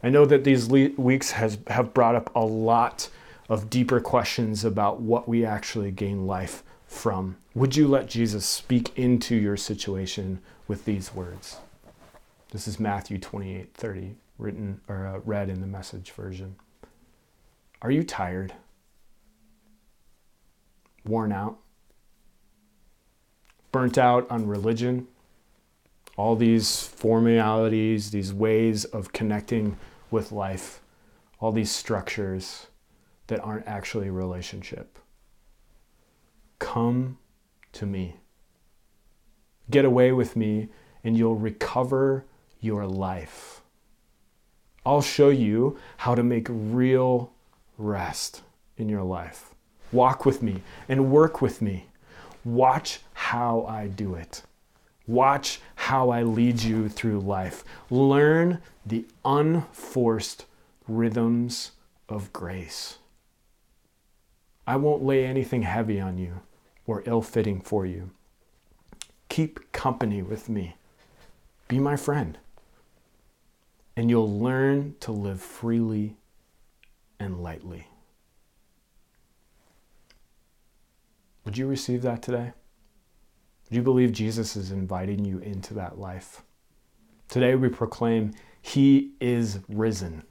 I 0.04 0.10
know 0.10 0.26
that 0.26 0.44
these 0.44 0.70
le- 0.70 0.92
weeks 0.98 1.32
has, 1.32 1.58
have 1.68 1.94
brought 1.94 2.16
up 2.16 2.34
a 2.36 2.46
lot 2.46 3.10
of 3.50 3.70
deeper 3.70 4.00
questions 4.00 4.64
about 4.64 5.02
what 5.02 5.28
we 5.28 5.46
actually 5.46 5.92
gain 5.92 6.26
life 6.26 6.64
from. 6.88 7.38
Would 7.54 7.76
you 7.76 7.88
let 7.88 8.08
Jesus 8.08 8.46
speak 8.46 8.98
into 8.98 9.36
your 9.36 9.58
situation 9.58 10.40
with 10.68 10.86
these 10.86 11.14
words? 11.14 11.58
This 12.52 12.68
is 12.68 12.80
Matthew 12.80 13.18
28 13.18 13.74
30, 13.74 14.16
written 14.38 14.82
or 14.88 15.08
uh, 15.08 15.20
read 15.26 15.50
in 15.50 15.62
the 15.62 15.68
message 15.68 16.12
version. 16.12 16.56
Are 17.82 17.92
you 17.92 18.04
tired? 18.04 18.54
Worn 21.06 21.32
out? 21.32 21.58
Burnt 23.72 23.98
out 23.98 24.30
on 24.30 24.48
religion? 24.48 25.08
All 26.18 26.36
these 26.36 26.84
formalities, 26.84 28.12
these 28.12 28.34
ways 28.34 28.86
of 28.86 29.14
connecting 29.14 29.78
with 30.10 30.32
life, 30.32 30.82
all 31.40 31.52
these 31.52 31.72
structures 31.72 32.68
that 33.28 33.40
aren't 33.40 33.68
actually 33.68 34.10
relationship. 34.10 35.00
Come 36.60 37.18
to 37.72 37.86
me. 37.86 38.18
Get 39.70 39.86
away 39.86 40.12
with 40.12 40.36
me, 40.36 40.68
and 41.04 41.18
you'll 41.18 41.38
recover 41.38 42.26
your 42.60 42.86
life. 42.86 43.62
I'll 44.86 45.02
show 45.02 45.30
you 45.30 45.78
how 45.98 46.14
to 46.16 46.24
make 46.24 46.48
real 46.50 47.32
rest 47.78 48.42
in 48.78 48.90
your 48.90 49.04
life. 49.04 49.56
Walk 49.92 50.26
with 50.26 50.42
me 50.42 50.62
and 50.90 51.12
work 51.12 51.42
with 51.42 51.62
me. 51.62 51.88
Watch 52.44 53.00
how 53.22 53.66
I 53.68 53.88
do 53.88 54.16
it. 54.16 54.42
Watch 55.06 55.62
how 55.76 56.10
I 56.10 56.24
lead 56.24 56.64
you 56.64 56.90
through 56.90 57.20
life. 57.20 57.64
Learn 57.92 58.60
the 58.84 59.06
unforced 59.24 60.46
rhythms 60.88 61.72
of 62.10 62.34
grace. 62.34 62.98
I 64.66 64.76
won't 64.76 65.04
lay 65.04 65.24
anything 65.24 65.62
heavy 65.62 66.00
on 66.00 66.18
you 66.18 66.42
or 66.88 67.04
ill 67.06 67.22
fitting 67.22 67.62
for 67.62 67.86
you. 67.86 68.10
Keep 69.30 69.72
company 69.72 70.24
with 70.24 70.50
me. 70.50 70.76
Be 71.68 71.78
my 71.78 71.96
friend. 71.96 72.40
And 73.96 74.10
you'll 74.10 74.40
learn 74.40 74.96
to 75.00 75.12
live 75.12 75.42
freely 75.42 76.18
and 77.20 77.44
lightly. 77.44 77.88
Would 81.46 81.58
you 81.58 81.68
receive 81.68 82.02
that 82.02 82.24
today? 82.24 82.54
Would 83.72 83.78
you 83.78 83.84
believe 83.84 84.12
Jesus 84.12 84.58
is 84.58 84.72
inviting 84.72 85.24
you 85.24 85.40
into 85.40 85.74
that 85.76 85.98
life? 85.98 86.44
Today 87.30 87.56
we 87.56 87.70
proclaim 87.70 88.34
He 88.62 89.14
is 89.22 89.60
risen, 89.70 90.24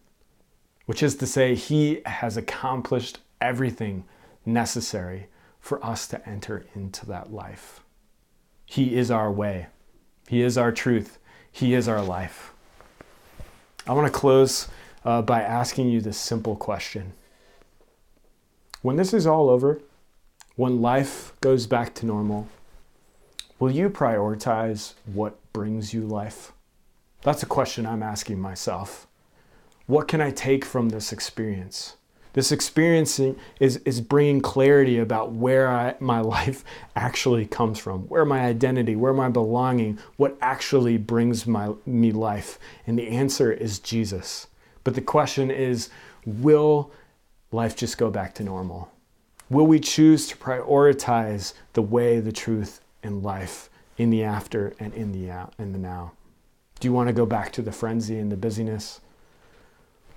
which 0.85 1.03
is 1.03 1.15
to 1.17 1.27
say, 1.27 1.55
He 1.55 2.03
has 2.05 2.37
accomplished 2.37 3.21
everything 3.41 4.05
necessary 4.45 5.29
for 5.59 5.83
us 5.83 6.07
to 6.09 6.29
enter 6.29 6.67
into 6.75 7.07
that 7.07 7.33
life. 7.33 7.81
He 8.67 8.95
is 8.95 9.11
our 9.11 9.33
way, 9.33 9.69
He 10.29 10.43
is 10.43 10.59
our 10.59 10.71
truth, 10.71 11.19
He 11.51 11.73
is 11.73 11.89
our 11.89 12.03
life. 12.03 12.53
I 13.87 13.95
want 13.95 14.07
to 14.07 14.13
close 14.13 14.69
uh, 15.03 15.23
by 15.23 15.41
asking 15.41 15.89
you 15.89 16.03
this 16.03 16.19
simple 16.19 16.57
question. 16.57 17.15
When 18.83 18.97
this 18.97 19.15
is 19.15 19.27
all 19.27 19.49
over, 19.49 19.81
when 20.57 20.83
life 20.83 21.33
goes 21.41 21.67
back 21.67 21.95
to 21.95 22.05
normal, 22.05 22.47
will 23.61 23.71
you 23.71 23.91
prioritize 23.91 24.95
what 25.05 25.39
brings 25.53 25.95
you 25.95 26.01
life? 26.01 26.53
That's 27.23 27.43
a 27.43 27.47
question 27.47 27.87
I'm 27.87 28.03
asking 28.03 28.41
myself. 28.41 29.07
What 29.87 30.09
can 30.09 30.21
I 30.21 30.31
take 30.31 30.65
from 30.65 30.89
this 30.89 31.13
experience? 31.13 31.97
This 32.33 32.53
experiencing 32.53 33.37
is, 33.59 33.79
is 33.79 34.01
bringing 34.01 34.41
clarity 34.41 34.99
about 34.99 35.33
where 35.33 35.69
I, 35.69 35.97
my 36.01 36.21
life 36.37 36.65
actually 36.97 37.45
comes 37.45 37.79
from, 37.79 38.03
where 38.09 38.25
my 38.25 38.41
identity, 38.41 38.97
where 38.97 39.13
my 39.13 39.29
belonging, 39.29 39.99
what 40.17 40.39
actually 40.41 40.97
brings 40.97 41.47
my, 41.47 41.73
me 41.85 42.13
life. 42.13 42.59
And 42.87 42.99
the 42.99 43.09
answer 43.09 43.53
is 43.53 43.79
Jesus. 43.79 44.47
But 44.85 44.95
the 44.95 45.03
question 45.03 45.51
is 45.51 45.91
will 46.25 46.93
life 47.53 47.77
just 47.77 47.99
go 47.99 48.11
back 48.11 48.35
to 48.37 48.45
normal? 48.45 48.91
Will 49.51 49.67
we 49.67 49.81
choose 49.81 50.29
to 50.29 50.37
prioritize 50.37 51.53
the 51.73 51.83
way, 51.83 52.21
the 52.21 52.33
truth, 52.33 52.81
and 53.03 53.23
life 53.23 53.71
in 53.99 54.11
the 54.11 54.23
after 54.23 54.75
and 54.79 54.93
in 54.95 55.13
the, 55.13 55.51
in 55.59 55.73
the 55.73 55.79
now? 55.79 56.13
Do 56.79 56.89
you 56.89 56.93
want 56.93 57.09
to 57.09 57.13
go 57.13 57.27
back 57.27 57.53
to 57.53 57.63
the 57.63 57.73
frenzy 57.73 58.19
and 58.19 58.33
the 58.33 58.37
busyness? 58.37 59.01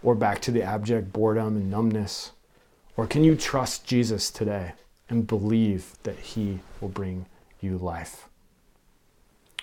or 0.03 0.13
back 0.13 0.41
to 0.41 0.51
the 0.51 0.61
abject 0.61 1.11
boredom 1.13 1.55
and 1.55 1.71
numbness? 1.71 2.31
Or 2.95 3.07
can 3.07 3.23
you 3.23 3.35
trust 3.35 3.85
Jesus 3.85 4.29
today 4.29 4.73
and 5.09 5.25
believe 5.25 5.95
that 6.03 6.19
He 6.19 6.59
will 6.79 6.89
bring 6.89 7.25
you 7.61 7.77
life? 7.77 8.27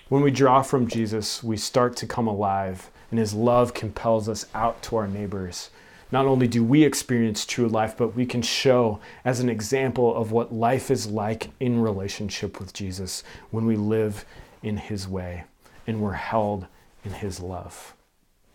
When 0.09 0.21
we 0.21 0.31
draw 0.31 0.61
from 0.61 0.87
Jesus, 0.87 1.41
we 1.41 1.55
start 1.55 1.95
to 1.97 2.07
come 2.07 2.27
alive, 2.27 2.89
and 3.09 3.19
His 3.19 3.33
love 3.33 3.73
compels 3.73 4.27
us 4.27 4.45
out 4.53 4.81
to 4.83 4.97
our 4.97 5.07
neighbors. 5.07 5.69
Not 6.11 6.25
only 6.25 6.47
do 6.47 6.63
we 6.63 6.83
experience 6.83 7.45
true 7.45 7.67
life, 7.67 7.95
but 7.95 8.15
we 8.15 8.25
can 8.25 8.41
show 8.41 8.99
as 9.23 9.39
an 9.39 9.49
example 9.49 10.15
of 10.15 10.31
what 10.31 10.53
life 10.53 10.91
is 10.91 11.07
like 11.07 11.51
in 11.59 11.81
relationship 11.81 12.59
with 12.59 12.73
Jesus 12.73 13.23
when 13.49 13.65
we 13.65 13.75
live 13.75 14.25
in 14.61 14.77
His 14.77 15.07
way 15.07 15.45
and 15.87 16.01
we're 16.01 16.13
held 16.13 16.67
in 17.05 17.11
His 17.11 17.39
love. 17.39 17.95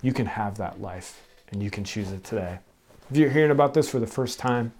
You 0.02 0.12
can 0.12 0.26
have 0.26 0.58
that 0.58 0.80
life 0.80 1.26
and 1.50 1.62
you 1.62 1.70
can 1.70 1.84
choose 1.84 2.12
it 2.12 2.24
today. 2.24 2.58
If 3.10 3.16
you're 3.16 3.30
hearing 3.30 3.50
about 3.50 3.72
this 3.72 3.88
for 3.88 4.00
the 4.00 4.06
first 4.06 4.38
time 4.38 4.72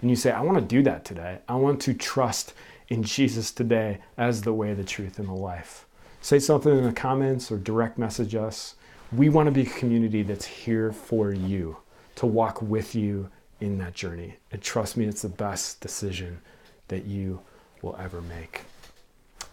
and 0.00 0.08
you 0.08 0.16
say, 0.16 0.30
I 0.30 0.42
want 0.42 0.58
to 0.58 0.64
do 0.64 0.82
that 0.84 1.04
today, 1.04 1.38
I 1.48 1.56
want 1.56 1.80
to 1.82 1.94
trust 1.94 2.54
in 2.88 3.02
Jesus 3.02 3.50
today 3.50 3.98
as 4.16 4.42
the 4.42 4.52
way, 4.52 4.74
the 4.74 4.84
truth, 4.84 5.18
and 5.18 5.28
the 5.28 5.32
life. 5.32 5.86
Say 6.20 6.38
something 6.38 6.76
in 6.76 6.84
the 6.84 6.92
comments 6.92 7.50
or 7.50 7.56
direct 7.56 7.98
message 7.98 8.34
us. 8.34 8.74
We 9.12 9.28
want 9.28 9.46
to 9.46 9.52
be 9.52 9.62
a 9.62 9.70
community 9.70 10.22
that's 10.22 10.44
here 10.44 10.92
for 10.92 11.32
you, 11.32 11.78
to 12.20 12.26
walk 12.26 12.60
with 12.60 12.94
you 12.94 13.30
in 13.60 13.78
that 13.78 13.94
journey. 13.94 14.36
And 14.52 14.60
trust 14.60 14.94
me, 14.98 15.06
it's 15.06 15.22
the 15.22 15.30
best 15.30 15.80
decision 15.80 16.42
that 16.88 17.06
you 17.06 17.40
will 17.80 17.96
ever 17.98 18.20
make. 18.20 18.60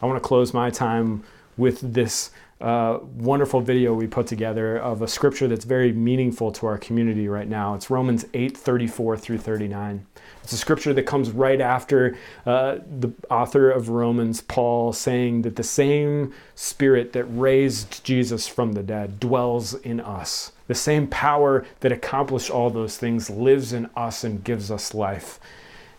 I 0.02 0.06
want 0.06 0.22
to 0.22 0.28
close 0.28 0.54
my 0.54 0.70
time 0.70 1.24
with 1.58 1.94
this 1.94 2.32
uh, 2.60 2.98
wonderful 3.18 3.62
video 3.62 3.94
we 3.94 4.08
put 4.08 4.26
together 4.26 4.78
of 4.78 5.04
a 5.04 5.08
scripture 5.08 5.48
that's 5.48 5.66
very 5.66 5.92
meaningful 5.92 6.52
to 6.52 6.66
our 6.66 6.78
community 6.78 7.28
right 7.28 7.48
now. 7.48 7.76
It's 7.76 7.90
Romans 7.90 8.26
8 8.34 8.58
34 8.58 9.18
through 9.18 9.38
39. 9.38 10.06
It's 10.44 10.54
a 10.54 10.58
scripture 10.58 10.94
that 10.94 11.04
comes 11.04 11.30
right 11.30 11.62
after 11.62 12.18
uh, 12.46 12.80
the 13.00 13.12
author 13.30 13.70
of 13.70 13.90
Romans, 13.90 14.42
Paul, 14.42 14.92
saying 14.92 15.44
that 15.44 15.56
the 15.56 15.64
same 15.64 16.34
spirit 16.56 17.14
that 17.14 17.26
raised 17.26 18.04
Jesus 18.04 18.48
from 18.48 18.72
the 18.72 18.82
dead 18.82 19.20
dwells 19.20 19.76
in 19.76 20.00
us. 20.00 20.54
The 20.68 20.76
same 20.76 21.08
power 21.08 21.66
that 21.82 21.92
accomplished 21.92 22.50
all 22.50 22.70
those 22.70 22.98
things 22.98 23.30
lives 23.30 23.72
in 23.72 23.88
us 23.96 24.24
and 24.24 24.44
gives 24.44 24.72
us 24.72 24.96
life. 24.96 25.40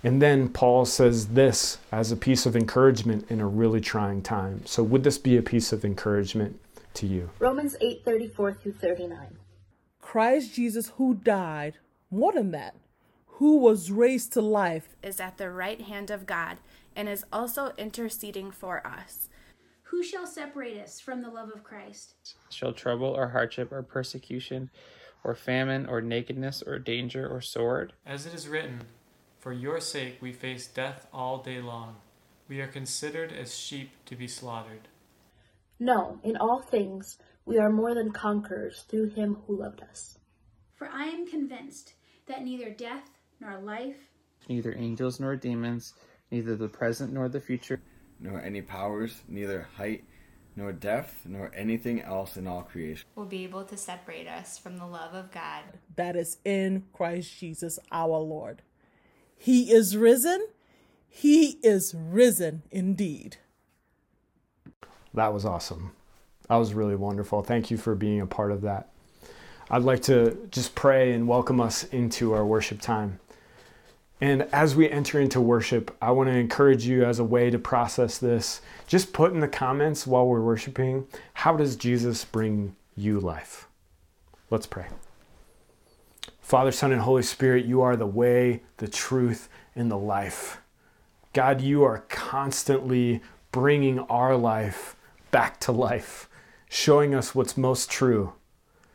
And 0.04 0.22
then 0.22 0.48
Paul 0.48 0.84
says 0.84 1.28
this 1.28 1.78
as 1.90 2.12
a 2.12 2.16
piece 2.16 2.46
of 2.46 2.54
encouragement 2.54 3.28
in 3.28 3.40
a 3.40 3.46
really 3.46 3.80
trying 3.80 4.22
time. 4.22 4.64
So 4.64 4.82
would 4.82 5.02
this 5.02 5.18
be 5.18 5.36
a 5.36 5.42
piece 5.42 5.72
of 5.72 5.84
encouragement 5.84 6.60
to 6.94 7.06
you? 7.06 7.30
Romans 7.38 7.76
8:34 7.80 8.60
through 8.60 8.72
39. 8.72 9.38
Christ 10.00 10.54
Jesus 10.54 10.92
who 10.96 11.14
died, 11.14 11.78
more 12.10 12.32
than 12.32 12.52
that, 12.52 12.76
who 13.26 13.58
was 13.58 13.90
raised 13.90 14.32
to 14.32 14.40
life, 14.40 14.96
is 15.02 15.20
at 15.20 15.36
the 15.36 15.50
right 15.50 15.80
hand 15.80 16.10
of 16.10 16.26
God 16.26 16.58
and 16.94 17.08
is 17.08 17.24
also 17.32 17.72
interceding 17.76 18.50
for 18.50 18.86
us. 18.86 19.28
Who 19.84 20.02
shall 20.02 20.26
separate 20.26 20.78
us 20.80 21.00
from 21.00 21.22
the 21.22 21.30
love 21.30 21.50
of 21.54 21.64
Christ? 21.64 22.34
Shall 22.50 22.72
trouble 22.72 23.08
or 23.08 23.28
hardship 23.28 23.72
or 23.72 23.82
persecution 23.82 24.70
or 25.24 25.34
famine 25.34 25.86
or 25.86 26.00
nakedness 26.00 26.62
or 26.62 26.78
danger 26.78 27.28
or 27.28 27.40
sword? 27.40 27.92
As 28.06 28.26
it 28.26 28.34
is 28.34 28.48
written, 28.48 28.82
for 29.38 29.52
your 29.52 29.80
sake 29.80 30.18
we 30.20 30.32
face 30.32 30.66
death 30.66 31.06
all 31.12 31.38
day 31.38 31.60
long. 31.60 31.96
We 32.48 32.60
are 32.60 32.66
considered 32.66 33.32
as 33.32 33.56
sheep 33.56 33.90
to 34.06 34.16
be 34.16 34.26
slaughtered. 34.26 34.88
No, 35.78 36.18
in 36.22 36.36
all 36.36 36.60
things 36.60 37.18
we 37.44 37.58
are 37.58 37.70
more 37.70 37.94
than 37.94 38.12
conquerors 38.12 38.84
through 38.88 39.10
him 39.10 39.38
who 39.46 39.60
loved 39.60 39.82
us. 39.82 40.18
For 40.74 40.88
I 40.88 41.04
am 41.04 41.26
convinced 41.26 41.94
that 42.26 42.42
neither 42.42 42.70
death 42.70 43.10
nor 43.40 43.58
life, 43.58 44.10
neither 44.48 44.74
angels 44.76 45.20
nor 45.20 45.36
demons, 45.36 45.94
neither 46.30 46.56
the 46.56 46.68
present 46.68 47.12
nor 47.12 47.28
the 47.28 47.40
future, 47.40 47.80
nor 48.20 48.40
any 48.40 48.62
powers, 48.62 49.22
neither 49.28 49.68
height 49.76 50.04
nor 50.56 50.72
depth, 50.72 51.24
nor 51.24 51.52
anything 51.54 52.02
else 52.02 52.36
in 52.36 52.46
all 52.46 52.62
creation 52.62 53.06
will 53.14 53.24
be 53.24 53.44
able 53.44 53.64
to 53.64 53.76
separate 53.76 54.26
us 54.26 54.58
from 54.58 54.76
the 54.76 54.86
love 54.86 55.14
of 55.14 55.30
God 55.30 55.62
that 55.96 56.16
is 56.16 56.38
in 56.44 56.84
Christ 56.92 57.38
Jesus 57.38 57.78
our 57.92 58.18
Lord. 58.18 58.62
He 59.38 59.72
is 59.72 59.96
risen. 59.96 60.46
He 61.08 61.58
is 61.62 61.94
risen 61.96 62.62
indeed. 62.70 63.38
That 65.14 65.32
was 65.32 65.44
awesome. 65.44 65.92
That 66.48 66.56
was 66.56 66.74
really 66.74 66.96
wonderful. 66.96 67.42
Thank 67.42 67.70
you 67.70 67.76
for 67.76 67.94
being 67.94 68.20
a 68.20 68.26
part 68.26 68.52
of 68.52 68.62
that. 68.62 68.90
I'd 69.70 69.82
like 69.82 70.02
to 70.02 70.48
just 70.50 70.74
pray 70.74 71.12
and 71.12 71.28
welcome 71.28 71.60
us 71.60 71.84
into 71.84 72.32
our 72.32 72.44
worship 72.44 72.80
time. 72.80 73.20
And 74.20 74.42
as 74.52 74.74
we 74.74 74.90
enter 74.90 75.20
into 75.20 75.40
worship, 75.40 75.96
I 76.02 76.10
want 76.10 76.28
to 76.28 76.34
encourage 76.34 76.86
you 76.86 77.04
as 77.04 77.18
a 77.18 77.24
way 77.24 77.50
to 77.50 77.58
process 77.58 78.18
this. 78.18 78.60
Just 78.86 79.12
put 79.12 79.32
in 79.32 79.40
the 79.40 79.48
comments 79.48 80.06
while 80.06 80.26
we're 80.26 80.40
worshiping 80.40 81.06
how 81.34 81.56
does 81.56 81.76
Jesus 81.76 82.24
bring 82.24 82.74
you 82.96 83.20
life? 83.20 83.68
Let's 84.50 84.66
pray. 84.66 84.86
Father, 86.48 86.72
Son, 86.72 86.92
and 86.92 87.02
Holy 87.02 87.22
Spirit, 87.22 87.66
you 87.66 87.82
are 87.82 87.94
the 87.94 88.06
way, 88.06 88.62
the 88.78 88.88
truth, 88.88 89.50
and 89.76 89.90
the 89.90 89.98
life. 89.98 90.62
God, 91.34 91.60
you 91.60 91.84
are 91.84 92.06
constantly 92.08 93.20
bringing 93.52 93.98
our 93.98 94.34
life 94.34 94.96
back 95.30 95.60
to 95.60 95.72
life, 95.72 96.26
showing 96.70 97.14
us 97.14 97.34
what's 97.34 97.58
most 97.58 97.90
true, 97.90 98.32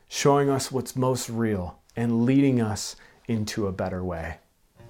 showing 0.10 0.50
us 0.50 0.72
what's 0.72 0.96
most 0.96 1.30
real, 1.30 1.78
and 1.96 2.26
leading 2.26 2.60
us 2.60 2.96
into 3.28 3.68
a 3.68 3.72
better 3.72 4.04
way. 4.04 4.38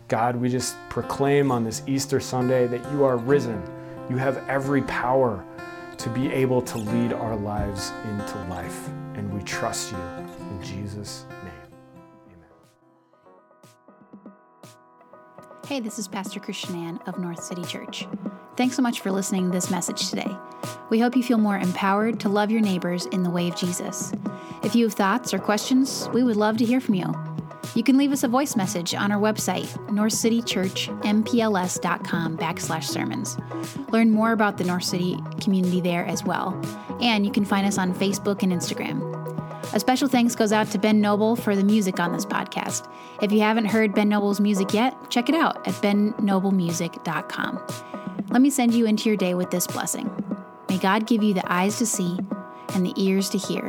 God, 0.07 0.37
we 0.37 0.47
just 0.47 0.77
proclaim 0.87 1.51
on 1.51 1.65
this 1.65 1.81
Easter 1.85 2.21
Sunday 2.21 2.65
that 2.67 2.93
you 2.93 3.03
are 3.03 3.17
risen. 3.17 3.61
You 4.09 4.15
have 4.15 4.37
every 4.47 4.83
power 4.83 5.43
to 5.97 6.09
be 6.11 6.31
able 6.31 6.61
to 6.61 6.77
lead 6.77 7.11
our 7.11 7.35
lives 7.35 7.91
into 8.05 8.41
life. 8.49 8.87
and 9.15 9.31
we 9.33 9.43
trust 9.43 9.91
you. 9.91 9.97
In 9.97 10.63
Jesus' 10.63 11.25
name, 11.43 11.72
Hey, 15.73 15.79
this 15.79 15.97
is 15.97 16.07
Pastor 16.07 16.39
Christian 16.39 16.75
Ann 16.75 16.99
of 17.07 17.17
North 17.17 17.43
City 17.43 17.63
Church. 17.63 18.07
Thanks 18.55 18.75
so 18.75 18.83
much 18.83 18.99
for 18.99 19.09
listening 19.09 19.45
to 19.45 19.51
this 19.51 19.71
message 19.71 20.07
today. 20.07 20.29
We 20.91 20.99
hope 20.99 21.15
you 21.15 21.23
feel 21.23 21.39
more 21.39 21.57
empowered 21.57 22.19
to 22.19 22.29
love 22.29 22.51
your 22.51 22.61
neighbors 22.61 23.07
in 23.07 23.23
the 23.23 23.31
way 23.31 23.47
of 23.47 23.55
Jesus. 23.55 24.13
If 24.61 24.75
you 24.75 24.85
have 24.85 24.93
thoughts 24.93 25.33
or 25.33 25.39
questions, 25.39 26.07
we 26.13 26.21
would 26.21 26.35
love 26.35 26.57
to 26.57 26.63
hear 26.63 26.79
from 26.79 26.93
you. 26.93 27.11
You 27.73 27.81
can 27.81 27.97
leave 27.97 28.11
us 28.11 28.23
a 28.23 28.27
voice 28.27 28.55
message 28.55 28.93
on 28.93 29.11
our 29.11 29.19
website, 29.19 29.65
northcitychurchmpls.com 29.87 32.37
backslash 32.37 32.83
sermons. 32.83 33.35
Learn 33.89 34.11
more 34.11 34.31
about 34.31 34.59
the 34.59 34.65
North 34.65 34.83
City 34.83 35.17
community 35.41 35.81
there 35.81 36.05
as 36.05 36.23
well. 36.23 36.55
And 37.01 37.25
you 37.25 37.31
can 37.31 37.45
find 37.45 37.65
us 37.65 37.79
on 37.79 37.95
Facebook 37.95 38.43
and 38.43 38.53
Instagram. 38.53 39.09
A 39.71 39.79
special 39.79 40.07
thanks 40.07 40.35
goes 40.35 40.51
out 40.51 40.67
to 40.71 40.77
Ben 40.77 40.99
Noble 40.99 41.35
for 41.35 41.55
the 41.55 41.63
music 41.63 41.99
on 41.99 42.11
this 42.11 42.25
podcast. 42.25 42.91
If 43.21 43.31
you 43.31 43.39
haven't 43.39 43.65
heard 43.65 43.95
Ben 43.95 44.09
Noble's 44.09 44.39
music 44.39 44.73
yet, 44.73 44.95
check 45.09 45.29
it 45.29 45.35
out 45.35 45.67
at 45.67 45.73
bennoblemusic.com. 45.75 47.67
Let 48.29 48.41
me 48.41 48.49
send 48.49 48.73
you 48.73 48.85
into 48.85 49.09
your 49.09 49.17
day 49.17 49.33
with 49.33 49.51
this 49.51 49.67
blessing. 49.67 50.11
May 50.69 50.77
God 50.77 51.07
give 51.07 51.23
you 51.23 51.33
the 51.33 51.51
eyes 51.51 51.77
to 51.77 51.85
see 51.85 52.19
and 52.73 52.85
the 52.85 52.93
ears 52.97 53.29
to 53.29 53.37
hear 53.37 53.67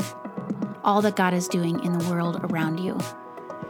all 0.83 1.01
that 1.03 1.17
God 1.17 1.35
is 1.35 1.49
doing 1.49 1.83
in 1.85 1.99
the 1.99 2.11
world 2.11 2.41
around 2.45 2.79
you. 2.79 2.99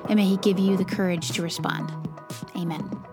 And 0.08 0.16
may 0.16 0.26
He 0.26 0.36
give 0.36 0.58
you 0.58 0.76
the 0.76 0.84
courage 0.84 1.30
to 1.32 1.42
respond. 1.42 1.92
Amen. 2.56 3.03